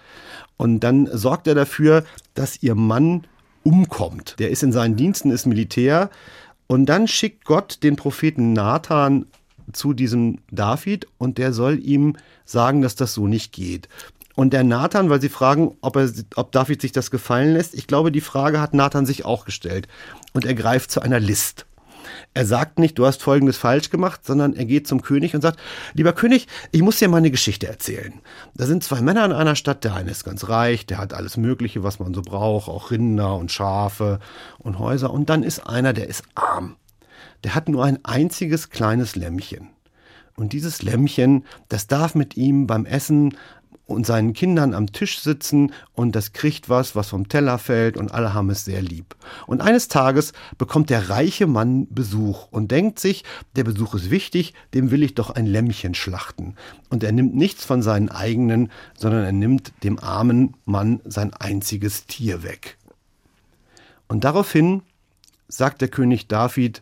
[0.57, 3.25] Und dann sorgt er dafür, dass ihr Mann
[3.63, 4.35] umkommt.
[4.39, 6.09] Der ist in seinen Diensten, ist Militär.
[6.67, 9.25] Und dann schickt Gott den Propheten Nathan
[9.71, 13.87] zu diesem David und der soll ihm sagen, dass das so nicht geht.
[14.35, 17.87] Und der Nathan, weil sie fragen, ob, er, ob David sich das gefallen lässt, ich
[17.87, 19.87] glaube, die Frage hat Nathan sich auch gestellt.
[20.33, 21.65] Und er greift zu einer List.
[22.33, 25.59] Er sagt nicht, du hast Folgendes falsch gemacht, sondern er geht zum König und sagt,
[25.93, 28.13] lieber König, ich muss dir mal eine Geschichte erzählen.
[28.55, 31.37] Da sind zwei Männer in einer Stadt, der eine ist ganz reich, der hat alles
[31.37, 34.19] Mögliche, was man so braucht, auch Rinder und Schafe
[34.57, 35.11] und Häuser.
[35.11, 36.75] Und dann ist einer, der ist arm.
[37.43, 39.69] Der hat nur ein einziges kleines Lämmchen.
[40.35, 43.37] Und dieses Lämmchen, das darf mit ihm beim Essen
[43.85, 48.13] und seinen Kindern am Tisch sitzen und das kriegt was, was vom Teller fällt und
[48.13, 49.15] alle haben es sehr lieb.
[49.45, 53.23] Und eines Tages bekommt der reiche Mann Besuch und denkt sich,
[53.55, 56.55] der Besuch ist wichtig, dem will ich doch ein Lämmchen schlachten.
[56.89, 62.05] Und er nimmt nichts von seinen eigenen, sondern er nimmt dem armen Mann sein einziges
[62.05, 62.77] Tier weg.
[64.07, 64.81] Und daraufhin
[65.47, 66.81] sagt der König David,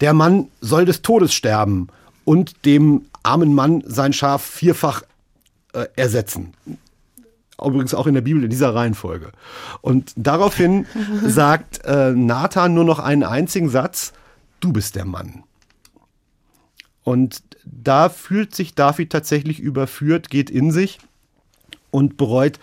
[0.00, 1.88] der Mann soll des Todes sterben
[2.24, 5.02] und dem armen Mann sein Schaf vierfach
[5.72, 6.54] äh, ersetzen.
[7.60, 9.32] Übrigens auch in der Bibel in dieser Reihenfolge.
[9.80, 10.86] Und daraufhin
[11.24, 14.12] sagt äh, Nathan nur noch einen einzigen Satz,
[14.60, 15.42] du bist der Mann.
[17.02, 20.98] Und da fühlt sich David tatsächlich überführt, geht in sich
[21.90, 22.60] und bereut,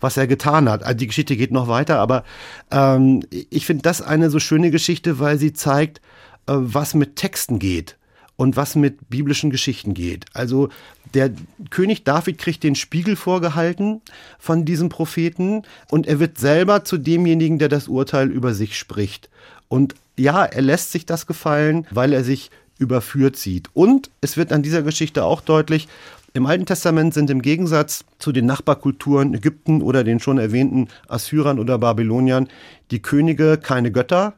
[0.00, 0.82] was er getan hat.
[0.82, 2.24] Also die Geschichte geht noch weiter, aber
[2.70, 5.98] ähm, ich finde das eine so schöne Geschichte, weil sie zeigt,
[6.46, 7.96] äh, was mit Texten geht
[8.36, 10.26] und was mit biblischen Geschichten geht.
[10.34, 10.68] Also
[11.14, 11.30] der
[11.70, 14.02] König David kriegt den Spiegel vorgehalten
[14.38, 19.30] von diesem Propheten und er wird selber zu demjenigen, der das Urteil über sich spricht.
[19.68, 23.70] Und ja, er lässt sich das gefallen, weil er sich überführt sieht.
[23.72, 25.88] Und es wird an dieser Geschichte auch deutlich,
[26.36, 31.58] im Alten Testament sind im Gegensatz zu den Nachbarkulturen Ägypten oder den schon erwähnten Assyrern
[31.58, 32.48] oder Babyloniern
[32.90, 34.34] die Könige keine Götter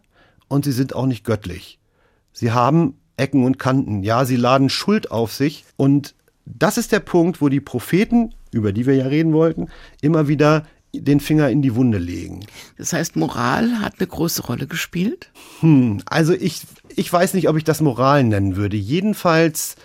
[0.46, 1.80] und sie sind auch nicht göttlich.
[2.32, 4.02] Sie haben Ecken und Kanten.
[4.02, 5.64] Ja, sie laden Schuld auf sich.
[5.76, 6.14] Und
[6.46, 9.68] das ist der Punkt, wo die Propheten, über die wir ja reden wollten,
[10.00, 12.46] immer wieder den Finger in die Wunde legen.
[12.78, 15.30] Das heißt, Moral hat eine große Rolle gespielt?
[15.60, 16.62] Hm, also ich,
[16.96, 18.76] ich weiß nicht, ob ich das Moral nennen würde.
[18.76, 19.76] Jedenfalls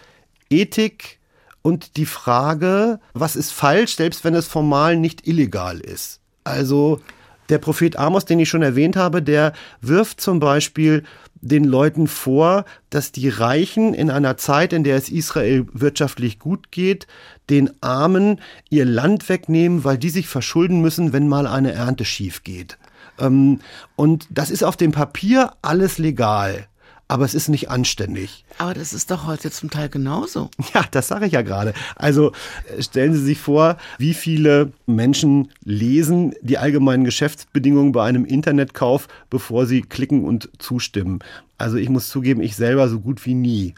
[0.49, 1.19] Ethik
[1.61, 6.19] und die Frage, was ist falsch, selbst wenn es formal nicht illegal ist.
[6.43, 7.01] Also
[7.49, 11.03] der Prophet Amos, den ich schon erwähnt habe, der wirft zum Beispiel
[11.43, 16.71] den Leuten vor, dass die Reichen in einer Zeit, in der es Israel wirtschaftlich gut
[16.71, 17.05] geht,
[17.49, 22.43] den Armen ihr Land wegnehmen, weil die sich verschulden müssen, wenn mal eine Ernte schief
[22.43, 22.77] geht.
[23.19, 23.59] Ähm,
[23.95, 26.67] und das ist auf dem Papier alles legal
[27.13, 28.43] aber es ist nicht anständig.
[28.57, 30.49] Aber das ist doch heute zum Teil genauso.
[30.73, 31.75] Ja, das sage ich ja gerade.
[31.95, 32.31] Also
[32.79, 39.67] stellen Sie sich vor, wie viele Menschen lesen die allgemeinen Geschäftsbedingungen bei einem Internetkauf, bevor
[39.67, 41.19] sie klicken und zustimmen.
[41.59, 43.75] Also ich muss zugeben, ich selber so gut wie nie.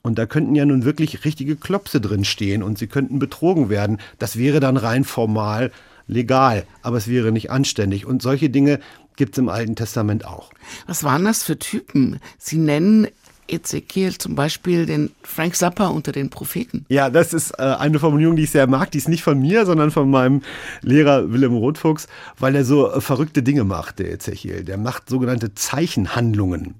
[0.00, 3.98] Und da könnten ja nun wirklich richtige Klopse drin stehen und sie könnten betrogen werden.
[4.18, 5.70] Das wäre dann rein formal
[6.06, 8.06] legal, aber es wäre nicht anständig.
[8.06, 8.80] Und solche Dinge
[9.20, 10.50] gibt es im Alten Testament auch.
[10.86, 12.20] Was waren das für Typen?
[12.38, 13.06] Sie nennen
[13.48, 16.86] Ezekiel zum Beispiel den Frank Zappa unter den Propheten.
[16.88, 18.90] Ja, das ist äh, eine Formulierung, die ich sehr mag.
[18.92, 20.40] Die ist nicht von mir, sondern von meinem
[20.80, 24.64] Lehrer Willem Rotfuchs, weil er so äh, verrückte Dinge macht, der Ezekiel.
[24.64, 26.76] Der macht sogenannte Zeichenhandlungen.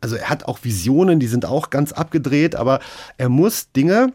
[0.00, 2.80] Also er hat auch Visionen, die sind auch ganz abgedreht, aber
[3.18, 4.12] er muss Dinge,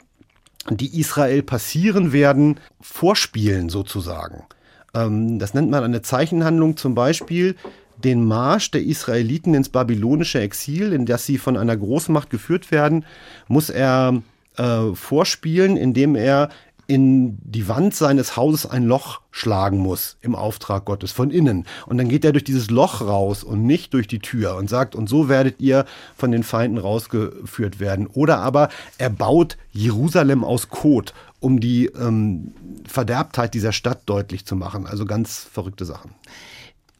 [0.70, 4.44] die Israel passieren werden, vorspielen sozusagen.
[4.93, 7.56] Ähm, das nennt man eine Zeichenhandlung zum Beispiel
[8.04, 13.06] den Marsch der Israeliten ins babylonische Exil, in das sie von einer Großmacht geführt werden,
[13.47, 14.21] muss er
[14.58, 16.49] äh, vorspielen, indem er
[16.89, 21.67] in die Wand seines Hauses ein Loch schlagen muss im Auftrag Gottes von innen.
[21.86, 24.95] Und dann geht er durch dieses Loch raus und nicht durch die Tür und sagt,
[24.95, 25.86] und so werdet ihr
[26.17, 28.08] von den Feinden rausgeführt werden.
[28.08, 32.54] Oder aber er baut Jerusalem aus Kot, um die ähm,
[32.88, 34.86] Verderbtheit dieser Stadt deutlich zu machen.
[34.86, 36.12] Also ganz verrückte Sachen.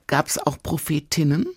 [0.08, 1.48] Gab es auch Prophetinnen?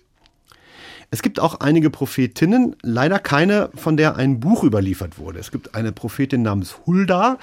[1.13, 5.37] Es gibt auch einige Prophetinnen, leider keine, von der ein Buch überliefert wurde.
[5.37, 7.37] Es gibt eine Prophetin namens Hulda,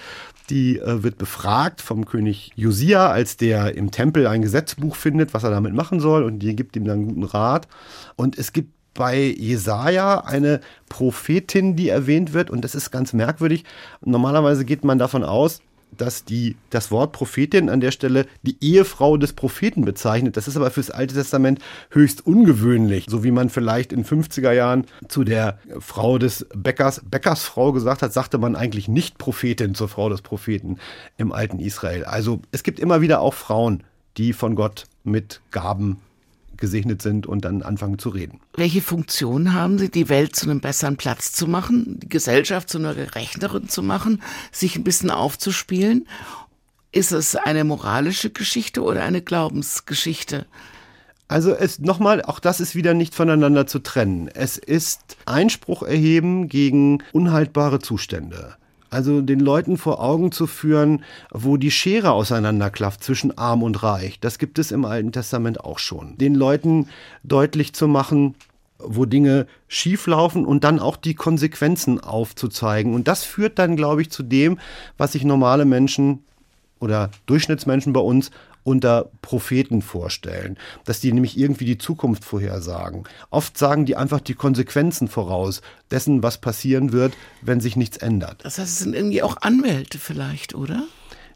[0.51, 5.45] die äh, wird befragt vom König Josia, als der im Tempel ein Gesetzbuch findet, was
[5.45, 7.69] er damit machen soll, und die gibt ihm dann guten Rat.
[8.17, 13.65] Und es gibt bei Jesaja eine Prophetin, die erwähnt wird, und das ist ganz merkwürdig.
[14.05, 15.61] Normalerweise geht man davon aus,
[15.97, 20.37] dass die, das Wort Prophetin an der Stelle die Ehefrau des Propheten bezeichnet.
[20.37, 23.07] Das ist aber fürs Alte Testament höchst ungewöhnlich.
[23.09, 28.13] So wie man vielleicht in 50er Jahren zu der Frau des Bäckers, Bäckersfrau gesagt hat,
[28.13, 30.79] sagte man eigentlich nicht Prophetin zur Frau des Propheten
[31.17, 32.05] im alten Israel.
[32.05, 33.83] Also es gibt immer wieder auch Frauen,
[34.17, 35.99] die von Gott mit Gaben
[36.61, 38.41] gesegnet sind und dann anfangen zu reden.
[38.55, 42.79] Welche Funktion haben Sie, die Welt zu einem besseren Platz zu machen, die Gesellschaft zu
[42.79, 46.07] einer gerechteren zu machen, sich ein bisschen aufzuspielen?
[46.93, 50.47] Ist es eine moralische Geschichte oder eine Glaubensgeschichte?
[51.29, 54.27] Also es nochmal, auch das ist wieder nicht voneinander zu trennen.
[54.27, 58.57] Es ist Einspruch erheben gegen unhaltbare Zustände.
[58.91, 64.19] Also den Leuten vor Augen zu führen, wo die Schere auseinanderklafft zwischen arm und reich.
[64.21, 66.19] Das gibt es im Alten Testament auch schon.
[66.19, 66.89] Den Leuten
[67.23, 68.35] deutlich zu machen,
[68.79, 72.95] wo Dinge schieflaufen und dann auch die Konsequenzen aufzuzeigen.
[72.95, 74.59] Und das führt dann, glaube ich, zu dem,
[74.99, 76.25] was sich normale Menschen
[76.81, 78.31] oder Durchschnittsmenschen bei uns
[78.65, 83.05] unter Propheten vorstellen, dass die nämlich irgendwie die Zukunft vorhersagen.
[83.31, 88.45] Oft sagen die einfach die Konsequenzen voraus dessen, was passieren wird, wenn sich nichts ändert.
[88.45, 90.85] Das heißt, es sind irgendwie auch Anwälte vielleicht, oder?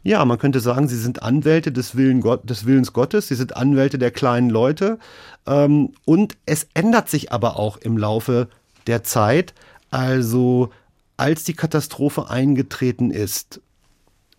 [0.03, 3.57] Ja, man könnte sagen, sie sind Anwälte des, Willen Gott, des Willens Gottes, sie sind
[3.57, 4.99] Anwälte der kleinen Leute.
[5.47, 8.47] Ähm, und es ändert sich aber auch im Laufe
[8.85, 9.55] der Zeit.
[9.89, 10.69] Also
[11.17, 13.61] als die Katastrophe eingetreten ist,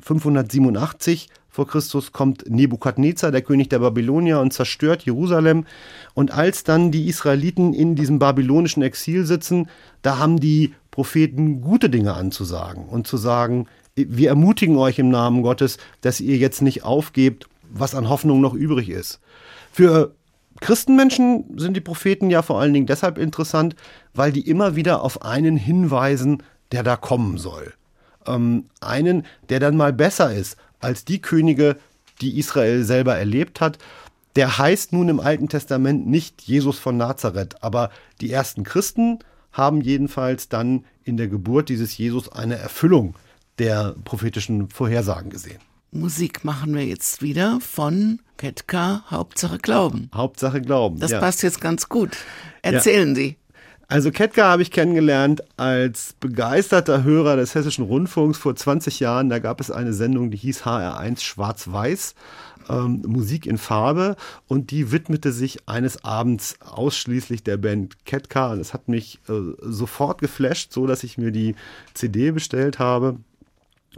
[0.01, 5.65] 587 vor Christus kommt Nebukadnezar, der König der Babylonier, und zerstört Jerusalem.
[6.13, 9.71] Und als dann die Israeliten in diesem babylonischen Exil sitzen,
[10.03, 15.41] da haben die Propheten gute Dinge anzusagen und zu sagen, wir ermutigen euch im Namen
[15.41, 19.21] Gottes, dass ihr jetzt nicht aufgebt, was an Hoffnung noch übrig ist.
[19.73, 20.15] Für
[20.61, 23.77] Christenmenschen sind die Propheten ja vor allen Dingen deshalb interessant,
[24.13, 27.73] weil die immer wieder auf einen hinweisen, der da kommen soll.
[28.27, 31.77] Ähm, einen, der dann mal besser ist als die Könige,
[32.21, 33.79] die Israel selber erlebt hat.
[34.37, 39.19] Der heißt nun im Alten Testament nicht Jesus von Nazareth, aber die ersten Christen
[39.51, 43.15] haben jedenfalls dann in der Geburt dieses Jesus eine Erfüllung
[43.59, 45.59] der prophetischen Vorhersagen gesehen.
[45.91, 50.11] Musik machen wir jetzt wieder von Ketka, Hauptsache Glauben.
[50.15, 51.01] Hauptsache Glauben.
[51.01, 51.21] Das ja.
[51.21, 52.17] passt jetzt ganz gut.
[52.63, 53.15] Erzählen ja.
[53.15, 53.37] Sie.
[53.89, 59.29] Also Ketka habe ich kennengelernt als begeisterter Hörer des Hessischen Rundfunks vor 20 Jahren.
[59.29, 62.15] Da gab es eine Sendung, die hieß HR1 Schwarz-Weiß.
[62.69, 64.17] Ähm, Musik in Farbe
[64.49, 69.53] und die widmete sich eines Abends ausschließlich der Band Ketka und es hat mich äh,
[69.61, 71.55] sofort geflasht, so dass ich mir die
[71.95, 73.19] CD bestellt habe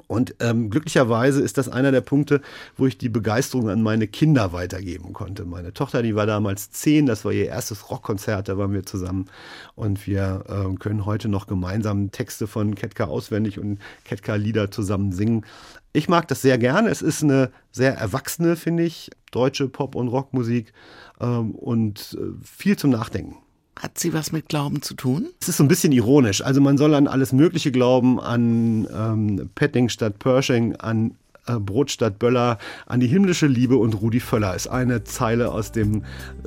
[0.07, 2.40] Und ähm, glücklicherweise ist das einer der Punkte,
[2.76, 5.44] wo ich die Begeisterung an meine Kinder weitergeben konnte.
[5.44, 9.26] Meine Tochter, die war damals zehn, das war ihr erstes Rockkonzert, da waren wir zusammen.
[9.74, 15.44] Und wir äh, können heute noch gemeinsam Texte von Ketka auswendig und Ketka-Lieder zusammen singen.
[15.92, 16.90] Ich mag das sehr gerne.
[16.90, 20.72] Es ist eine sehr erwachsene, finde ich, deutsche Pop- und Rockmusik
[21.20, 23.36] ähm, und äh, viel zum Nachdenken.
[23.79, 25.29] Hat sie was mit Glauben zu tun?
[25.41, 26.43] Es ist so ein bisschen ironisch.
[26.43, 31.12] Also man soll an alles Mögliche glauben, an ähm, Petting statt Pershing, an
[31.47, 35.70] äh, Brot statt Böller, an die himmlische Liebe und Rudi Völler ist eine Zeile aus
[35.70, 36.03] dem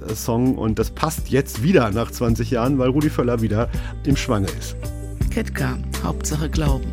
[0.05, 3.69] äh, Song und das passt jetzt wieder nach 20 Jahren, weil Rudi Völler wieder
[4.05, 4.75] im Schwange ist.
[5.29, 6.91] Ketka, Hauptsache Glauben.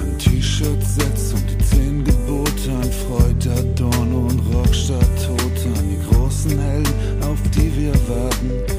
[0.00, 5.90] Ein T-Shirt setzt und die zehn Gebote, ein Freud, Adorno und Rock statt Tote, an
[5.90, 8.73] die großen Helden, auf die wir warten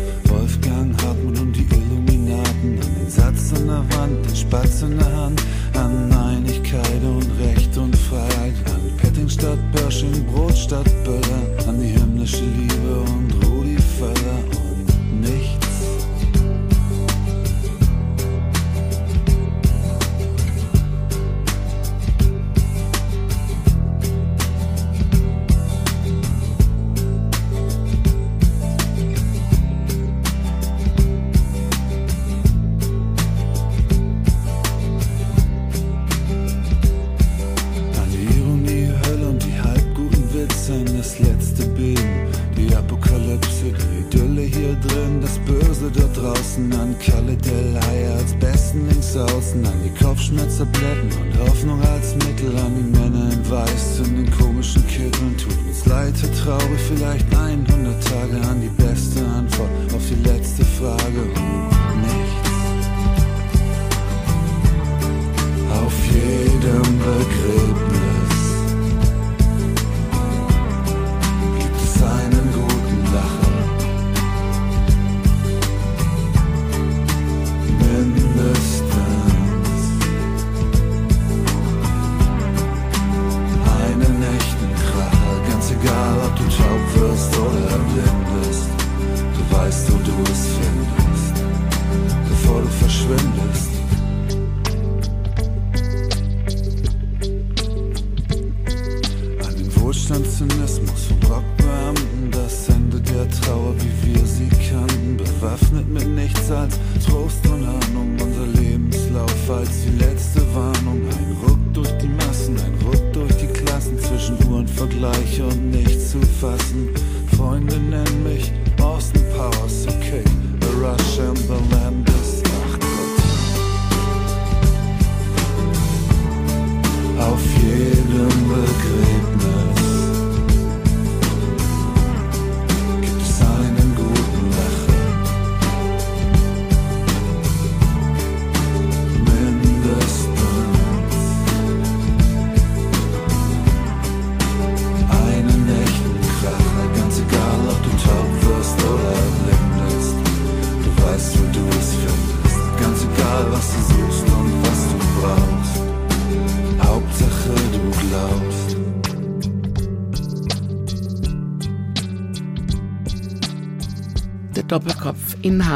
[3.46, 5.42] Satz an der Wand, den Spatz in der Hand,
[5.76, 11.88] an Einigkeit und Recht und Freiheit, an Petting statt Pershing, Brot statt Böller, an die
[11.88, 15.55] himmlische Liebe und Rudi Völler und mich.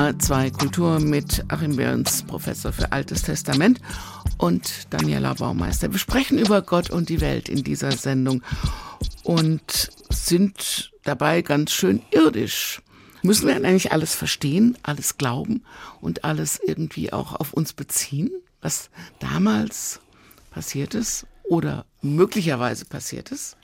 [0.10, 3.80] HR2 Kultur mit Achim Behrens, Professor für Altes Testament
[4.39, 5.91] und Daniela Baumeister.
[5.91, 8.41] Wir sprechen über Gott und die Welt in dieser Sendung
[9.22, 12.82] und sind dabei ganz schön irdisch.
[13.22, 15.64] Müssen wir eigentlich alles verstehen, alles glauben
[16.01, 18.32] und alles irgendwie auch auf uns beziehen,
[18.62, 18.89] was
[19.20, 19.99] damals
[20.49, 23.57] passiert ist oder möglicherweise passiert ist?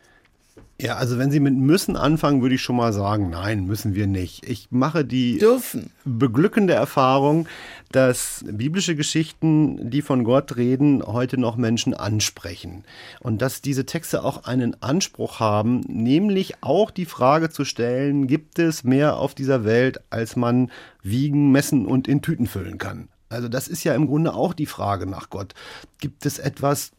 [0.77, 4.07] Ja, also wenn Sie mit müssen anfangen, würde ich schon mal sagen, nein, müssen wir
[4.07, 4.45] nicht.
[4.45, 7.47] Ich mache die dürfen beglückende Erfahrung,
[7.93, 12.83] dass biblische Geschichten, die von Gott reden, heute noch Menschen ansprechen
[13.21, 18.59] und dass diese Texte auch einen Anspruch haben, nämlich auch die Frage zu stellen, gibt
[18.59, 20.71] es mehr auf dieser Welt, als man
[21.01, 23.07] wiegen, messen und in Tüten füllen kann?
[23.29, 25.53] Also das ist ja im Grunde auch die Frage nach Gott.
[25.99, 26.91] Gibt es etwas,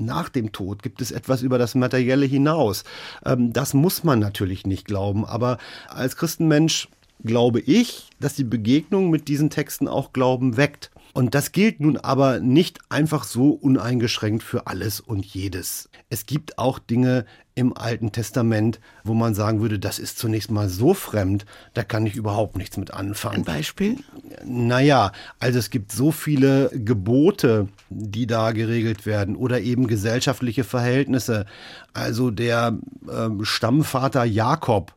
[0.00, 0.82] nach dem Tod?
[0.82, 2.84] Gibt es etwas über das Materielle hinaus?
[3.24, 6.88] Ähm, das muss man natürlich nicht glauben, aber als Christenmensch
[7.24, 10.90] glaube ich, dass die Begegnung mit diesen Texten auch Glauben weckt.
[11.12, 15.88] Und das gilt nun aber nicht einfach so uneingeschränkt für alles und jedes.
[16.08, 20.68] Es gibt auch Dinge im Alten Testament, wo man sagen würde, das ist zunächst mal
[20.68, 21.44] so fremd,
[21.74, 23.38] da kann ich überhaupt nichts mit anfangen.
[23.38, 23.96] Ein Beispiel?
[24.44, 31.44] Naja, also es gibt so viele Gebote, die da geregelt werden oder eben gesellschaftliche Verhältnisse.
[31.92, 34.94] Also der äh, Stammvater Jakob,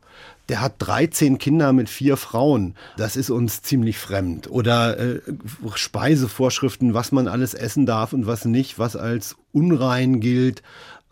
[0.49, 2.75] der hat 13 Kinder mit vier Frauen.
[2.97, 4.49] Das ist uns ziemlich fremd.
[4.49, 5.21] Oder äh,
[5.73, 10.61] Speisevorschriften, was man alles essen darf und was nicht, was als unrein gilt.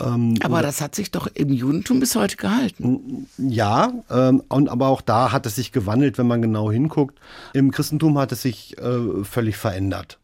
[0.02, 3.28] Ähm, aber das hat sich doch im Judentum bis heute gehalten.
[3.38, 7.20] Ja, ähm, und aber auch da hat es sich gewandelt, wenn man genau hinguckt.
[7.54, 10.18] Im Christentum hat es sich äh, völlig verändert.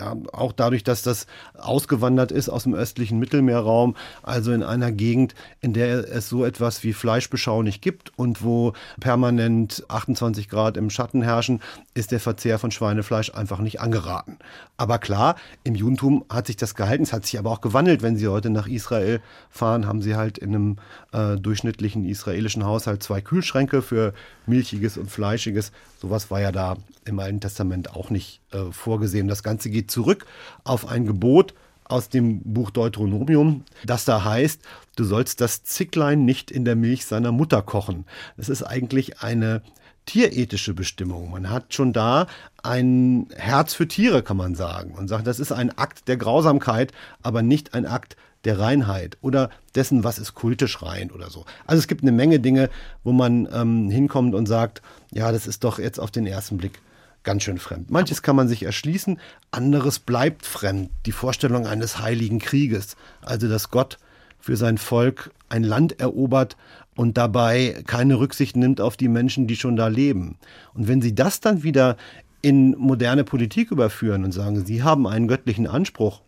[0.00, 1.26] Ja, auch dadurch, dass das
[1.58, 6.82] ausgewandert ist aus dem östlichen Mittelmeerraum, also in einer Gegend, in der es so etwas
[6.82, 11.60] wie Fleischbeschau nicht gibt und wo permanent 28 Grad im Schatten herrschen,
[11.92, 14.38] ist der Verzehr von Schweinefleisch einfach nicht angeraten.
[14.78, 18.00] Aber klar, im Judentum hat sich das gehalten, es hat sich aber auch gewandelt.
[18.00, 19.20] Wenn Sie heute nach Israel
[19.50, 20.76] fahren, haben Sie halt in einem
[21.12, 24.14] äh, durchschnittlichen israelischen Haushalt zwei Kühlschränke für
[24.46, 25.72] Milchiges und Fleischiges.
[26.00, 29.28] Sowas war ja da im Alten Testament auch nicht äh, vorgesehen.
[29.28, 30.26] Das Ganze geht zurück
[30.64, 34.62] auf ein Gebot aus dem Buch Deuteronomium, das da heißt,
[34.96, 38.04] du sollst das Zicklein nicht in der Milch seiner Mutter kochen.
[38.36, 39.62] Das ist eigentlich eine
[40.06, 41.30] tierethische Bestimmung.
[41.30, 42.26] Man hat schon da
[42.62, 46.92] ein Herz für Tiere, kann man sagen, und sagt, das ist ein Akt der Grausamkeit,
[47.22, 51.44] aber nicht ein Akt der Reinheit oder dessen, was ist kultisch rein oder so.
[51.66, 52.70] Also es gibt eine Menge Dinge,
[53.04, 54.80] wo man ähm, hinkommt und sagt,
[55.12, 56.80] ja, das ist doch jetzt auf den ersten Blick
[57.22, 57.90] ganz schön fremd.
[57.90, 59.18] Manches kann man sich erschließen,
[59.50, 60.90] anderes bleibt fremd.
[61.06, 63.98] Die Vorstellung eines heiligen Krieges, also dass Gott
[64.38, 66.56] für sein Volk ein Land erobert
[66.96, 70.38] und dabei keine Rücksicht nimmt auf die Menschen, die schon da leben.
[70.74, 71.96] Und wenn Sie das dann wieder
[72.42, 76.22] in moderne Politik überführen und sagen, Sie haben einen göttlichen Anspruch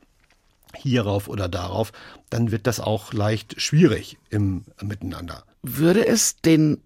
[0.75, 1.93] hierauf oder darauf,
[2.31, 5.45] dann wird das auch leicht schwierig im Miteinander.
[5.63, 6.79] Würde es den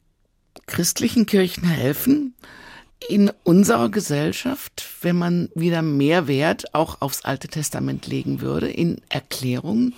[0.66, 2.34] christlichen Kirchen helfen,
[3.08, 9.00] in unserer Gesellschaft, wenn man wieder mehr Wert auch aufs Alte Testament legen würde, in
[9.08, 9.94] Erklärungen?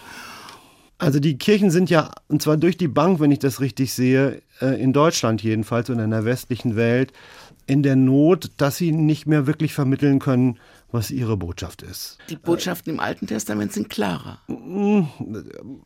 [0.98, 4.42] Also die Kirchen sind ja, und zwar durch die Bank, wenn ich das richtig sehe,
[4.60, 7.12] äh, in Deutschland jedenfalls und in der westlichen Welt,
[7.66, 10.58] in der Not, dass sie nicht mehr wirklich vermitteln können,
[10.90, 12.16] was ihre Botschaft ist.
[12.30, 14.38] Die Botschaften im Alten Testament sind klarer.
[14.48, 15.02] Mm,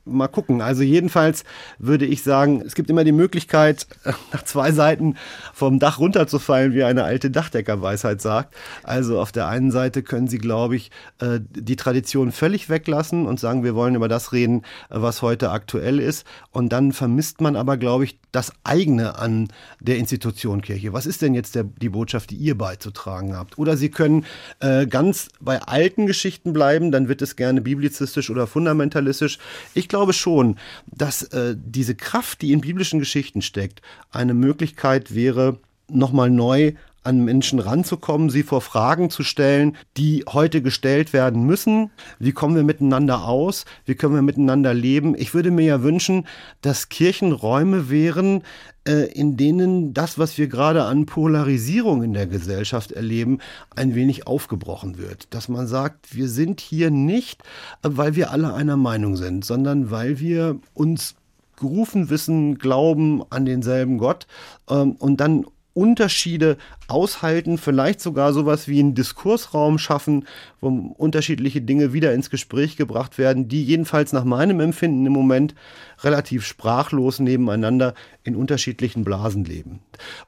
[0.04, 0.60] mal gucken.
[0.60, 1.44] Also jedenfalls
[1.78, 3.88] würde ich sagen, es gibt immer die Möglichkeit,
[4.32, 5.16] nach zwei Seiten
[5.52, 8.54] vom Dach runterzufallen, wie eine alte Dachdeckerweisheit sagt.
[8.84, 13.40] Also auf der einen Seite können Sie, glaube ich, äh, die Tradition völlig weglassen und
[13.40, 16.26] sagen, wir wollen über das reden, was heute aktuell ist.
[16.52, 19.48] Und dann vermisst man aber, glaube ich, das eigene an
[19.80, 20.92] der Institution Kirche.
[20.92, 23.58] Was ist denn jetzt der, die Botschaft, die ihr beizutragen habt?
[23.58, 24.24] Oder Sie können
[24.60, 29.38] äh, ganz bei alten Geschichten bleiben, dann wird es gerne biblizistisch oder fundamentalistisch.
[29.74, 33.82] Ich glaube schon, dass äh, diese Kraft, die in biblischen Geschichten steckt,
[34.12, 36.74] eine Möglichkeit wäre, nochmal neu
[37.04, 41.90] an Menschen ranzukommen, sie vor Fragen zu stellen, die heute gestellt werden müssen.
[42.18, 43.64] Wie kommen wir miteinander aus?
[43.84, 45.14] Wie können wir miteinander leben?
[45.16, 46.26] Ich würde mir ja wünschen,
[46.60, 48.42] dass Kirchenräume wären,
[48.86, 53.38] äh, in denen das, was wir gerade an Polarisierung in der Gesellschaft erleben,
[53.74, 55.34] ein wenig aufgebrochen wird.
[55.34, 57.42] Dass man sagt, wir sind hier nicht,
[57.82, 61.16] weil wir alle einer Meinung sind, sondern weil wir uns
[61.58, 64.26] gerufen wissen, glauben an denselben Gott
[64.68, 66.56] ähm, und dann Unterschiede
[66.88, 70.26] aushalten, vielleicht sogar sowas wie einen Diskursraum schaffen,
[70.60, 75.54] wo unterschiedliche Dinge wieder ins Gespräch gebracht werden, die jedenfalls nach meinem Empfinden im Moment
[76.02, 77.94] relativ sprachlos nebeneinander
[78.24, 79.80] in unterschiedlichen Blasen leben.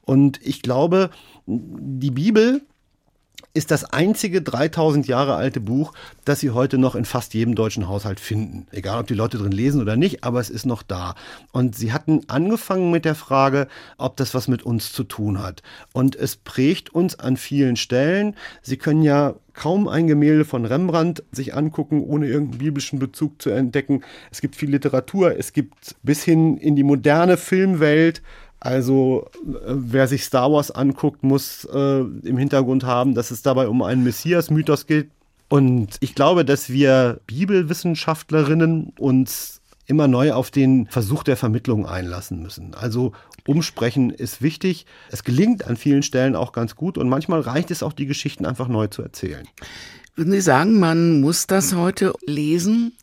[0.03, 1.09] Und ich glaube,
[1.45, 2.61] die Bibel
[3.55, 5.93] ist das einzige 3000 Jahre alte Buch,
[6.25, 8.67] das Sie heute noch in fast jedem deutschen Haushalt finden.
[8.71, 11.15] Egal, ob die Leute drin lesen oder nicht, aber es ist noch da.
[11.53, 15.63] Und Sie hatten angefangen mit der Frage, ob das was mit uns zu tun hat.
[15.93, 18.35] Und es prägt uns an vielen Stellen.
[18.61, 23.51] Sie können ja kaum ein Gemälde von Rembrandt sich angucken, ohne irgendeinen biblischen Bezug zu
[23.51, 24.03] entdecken.
[24.31, 28.21] Es gibt viel Literatur, es gibt bis hin in die moderne Filmwelt
[28.65, 33.67] also äh, wer sich Star Wars anguckt, muss äh, im Hintergrund haben, dass es dabei
[33.67, 35.11] um einen Messias-Mythos geht.
[35.49, 42.41] Und ich glaube, dass wir Bibelwissenschaftlerinnen uns immer neu auf den Versuch der Vermittlung einlassen
[42.41, 42.73] müssen.
[42.73, 43.11] Also
[43.45, 44.87] umsprechen ist wichtig.
[45.11, 48.47] Es gelingt an vielen Stellen auch ganz gut und manchmal reicht es auch, die Geschichten
[48.47, 49.47] einfach neu zu erzählen.
[50.15, 52.93] Würden Sie sagen, man muss das heute lesen,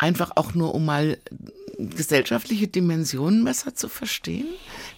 [0.00, 1.18] einfach auch nur um mal
[1.78, 4.46] gesellschaftliche Dimensionen besser zu verstehen?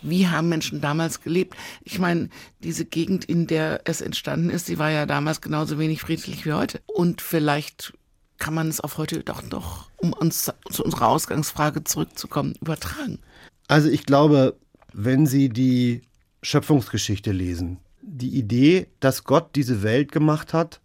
[0.00, 1.56] Wie haben Menschen damals gelebt?
[1.84, 2.28] Ich meine,
[2.62, 6.52] diese Gegend, in der es entstanden ist, die war ja damals genauso wenig friedlich wie
[6.52, 6.80] heute.
[6.86, 7.94] Und vielleicht
[8.38, 13.18] kann man es auf heute doch noch, um uns zu unserer Ausgangsfrage zurückzukommen, übertragen.
[13.68, 14.56] Also ich glaube,
[14.92, 16.02] wenn Sie die
[16.42, 20.80] Schöpfungsgeschichte lesen, die Idee, dass Gott diese Welt gemacht hat,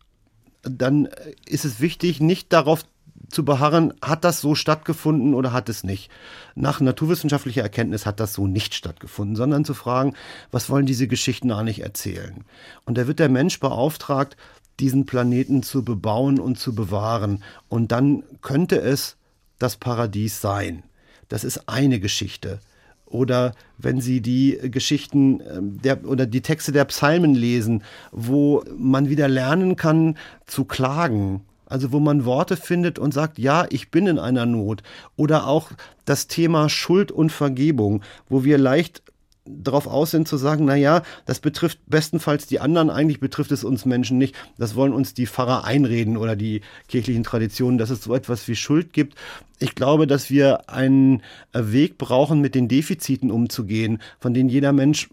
[0.61, 1.07] dann
[1.47, 2.84] ist es wichtig, nicht darauf
[3.30, 6.09] zu beharren, hat das so stattgefunden oder hat es nicht.
[6.55, 10.13] Nach naturwissenschaftlicher Erkenntnis hat das so nicht stattgefunden, sondern zu fragen,
[10.51, 12.45] was wollen diese Geschichten eigentlich erzählen?
[12.86, 14.38] Und da wird der Mensch beauftragt,
[14.80, 17.43] diesen Planeten zu bebauen und zu bewahren.
[17.67, 19.17] Und dann könnte es
[19.59, 20.84] das Paradies sein.
[21.30, 22.59] Das ist eine Geschichte.
[23.05, 29.09] Oder wenn Sie die Geschichten ähm, der, oder die Texte der Psalmen lesen, wo man
[29.09, 34.07] wieder lernen kann zu klagen, also wo man Worte findet und sagt, ja, ich bin
[34.07, 34.84] in einer Not.
[35.15, 35.72] Oder auch
[36.05, 39.03] das Thema Schuld und Vergebung, wo wir leicht
[39.49, 43.63] darauf aus sind zu sagen, na ja, das betrifft bestenfalls die anderen, eigentlich betrifft es
[43.63, 44.36] uns Menschen nicht.
[44.57, 48.55] Das wollen uns die Pfarrer einreden oder die kirchlichen Traditionen, dass es so etwas wie
[48.55, 49.15] Schuld gibt.
[49.59, 51.22] Ich glaube, dass wir einen
[51.53, 55.09] Weg brauchen, mit den Defiziten umzugehen, von denen jeder Mensch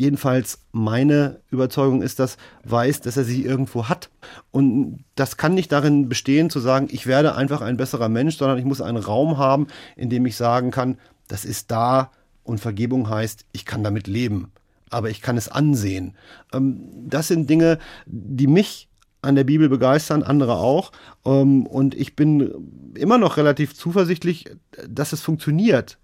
[0.00, 4.08] jedenfalls meine Überzeugung ist, dass weiß, dass er sie irgendwo hat.
[4.50, 8.56] Und das kann nicht darin bestehen, zu sagen, ich werde einfach ein besserer Mensch, sondern
[8.56, 10.96] ich muss einen Raum haben, in dem ich sagen kann,
[11.28, 12.10] das ist da
[12.44, 14.52] und Vergebung heißt, ich kann damit leben,
[14.88, 16.16] aber ich kann es ansehen.
[16.54, 18.88] Ähm, das sind Dinge, die mich
[19.20, 20.92] an der Bibel begeistern, andere auch.
[21.26, 24.46] Ähm, und ich bin immer noch relativ zuversichtlich,
[24.88, 25.98] dass es funktioniert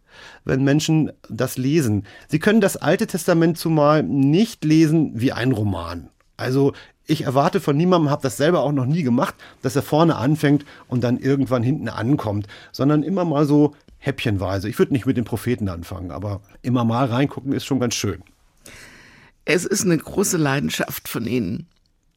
[0.44, 2.04] wenn Menschen das lesen.
[2.28, 6.08] Sie können das Alte Testament zumal nicht lesen wie ein Roman.
[6.36, 6.72] Also
[7.06, 10.64] ich erwarte von niemandem, habe das selber auch noch nie gemacht, dass er vorne anfängt
[10.88, 14.68] und dann irgendwann hinten ankommt, sondern immer mal so häppchenweise.
[14.68, 18.22] Ich würde nicht mit den Propheten anfangen, aber immer mal reingucken ist schon ganz schön.
[19.44, 21.68] Es ist eine große Leidenschaft von Ihnen.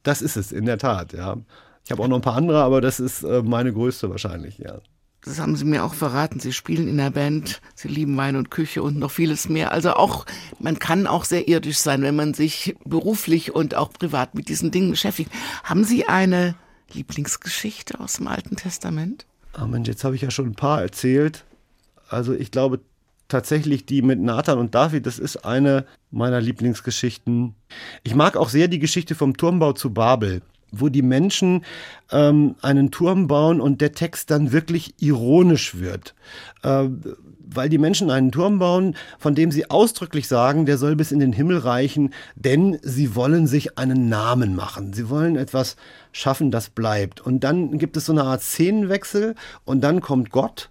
[0.03, 1.37] Das ist es, in der Tat, ja.
[1.85, 4.79] Ich habe auch noch ein paar andere, aber das ist äh, meine größte wahrscheinlich, ja
[5.23, 8.51] das haben Sie mir auch verraten, Sie spielen in der Band, Sie lieben Wein und
[8.51, 9.71] Küche und noch vieles mehr.
[9.71, 10.25] Also auch,
[10.59, 14.71] man kann auch sehr irdisch sein, wenn man sich beruflich und auch privat mit diesen
[14.71, 15.31] Dingen beschäftigt.
[15.63, 16.55] Haben Sie eine
[16.93, 19.25] Lieblingsgeschichte aus dem Alten Testament?
[19.61, 21.43] Oh Mensch, jetzt habe ich ja schon ein paar erzählt.
[22.07, 22.79] Also ich glaube
[23.27, 27.55] tatsächlich die mit Nathan und David, das ist eine meiner Lieblingsgeschichten.
[28.03, 30.41] Ich mag auch sehr die Geschichte vom Turmbau zu Babel
[30.71, 31.63] wo die Menschen
[32.11, 36.15] ähm, einen Turm bauen und der Text dann wirklich ironisch wird.
[36.63, 36.89] Äh,
[37.51, 41.19] weil die Menschen einen Turm bauen, von dem sie ausdrücklich sagen, der soll bis in
[41.19, 44.93] den Himmel reichen, denn sie wollen sich einen Namen machen.
[44.93, 45.75] Sie wollen etwas
[46.11, 47.21] schaffen, das bleibt.
[47.21, 50.69] Und dann gibt es so eine Art Szenenwechsel und dann kommt Gott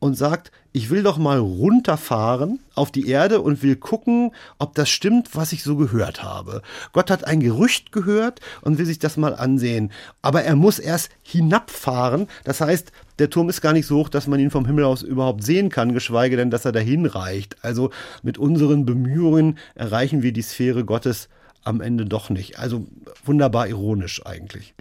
[0.00, 4.90] und sagt, ich will doch mal runterfahren auf die Erde und will gucken, ob das
[4.90, 6.62] stimmt, was ich so gehört habe.
[6.92, 9.92] Gott hat ein Gerücht gehört und will sich das mal ansehen.
[10.20, 12.26] Aber er muss erst hinabfahren.
[12.42, 15.02] Das heißt, der Turm ist gar nicht so hoch, dass man ihn vom Himmel aus
[15.02, 17.56] überhaupt sehen kann, geschweige denn, dass er dahin reicht.
[17.62, 17.90] Also
[18.24, 21.28] mit unseren Bemühungen erreichen wir die Sphäre Gottes
[21.62, 22.58] am Ende doch nicht.
[22.58, 22.84] Also
[23.24, 24.74] wunderbar ironisch eigentlich.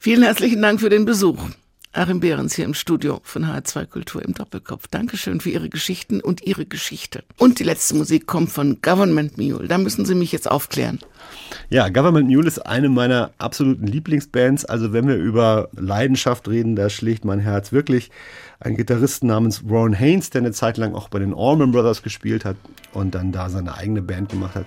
[0.00, 1.38] Vielen herzlichen Dank für den Besuch.
[1.92, 4.88] Achim Behrens hier im Studio von H2 Kultur im Doppelkopf.
[4.88, 7.24] Dankeschön für Ihre Geschichten und Ihre Geschichte.
[7.38, 9.68] Und die letzte Musik kommt von Government Mule.
[9.68, 10.98] Da müssen Sie mich jetzt aufklären.
[11.70, 14.66] Ja, Government Mule ist eine meiner absoluten Lieblingsbands.
[14.66, 18.10] Also wenn wir über Leidenschaft reden, da schlägt mein Herz wirklich.
[18.60, 22.44] Ein Gitarristen namens Ron Haynes, der eine Zeit lang auch bei den Allman Brothers gespielt
[22.44, 22.56] hat
[22.92, 24.66] und dann da seine eigene Band gemacht hat.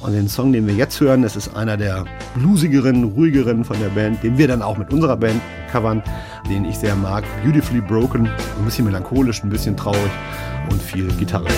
[0.00, 2.04] Und den Song, den wir jetzt hören, das ist einer der
[2.36, 6.04] bluesigeren, ruhigeren von der Band, den wir dann auch mit unserer Band covern,
[6.48, 7.24] den ich sehr mag.
[7.42, 10.12] Beautifully Broken, ein bisschen melancholisch, ein bisschen traurig
[10.70, 11.48] und viel Gitarre.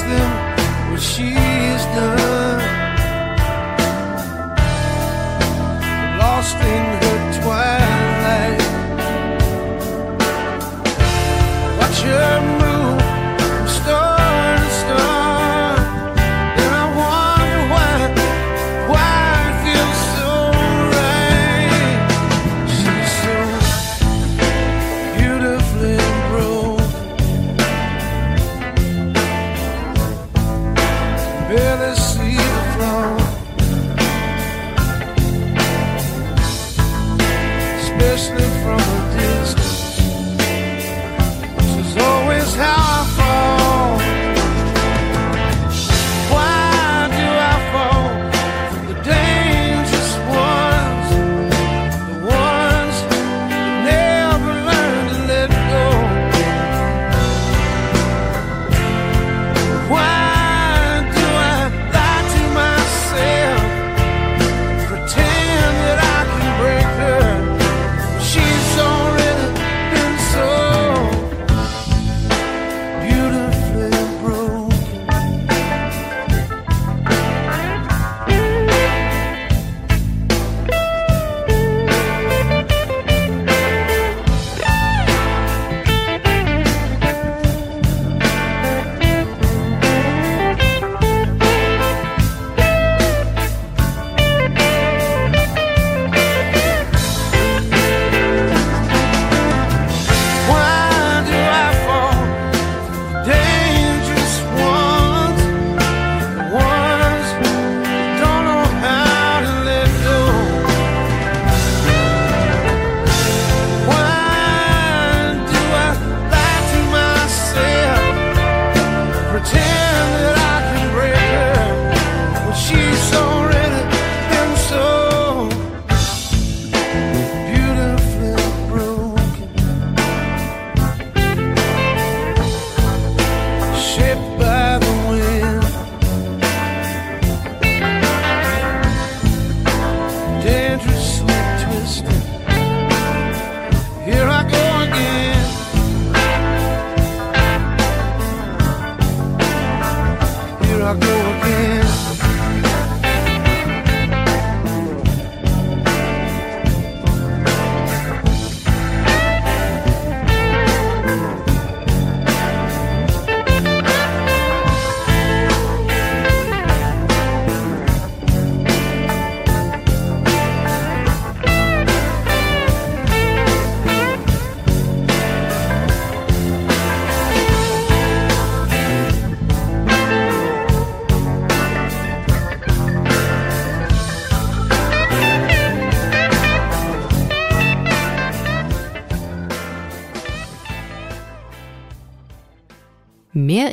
[0.00, 1.41] them, was she?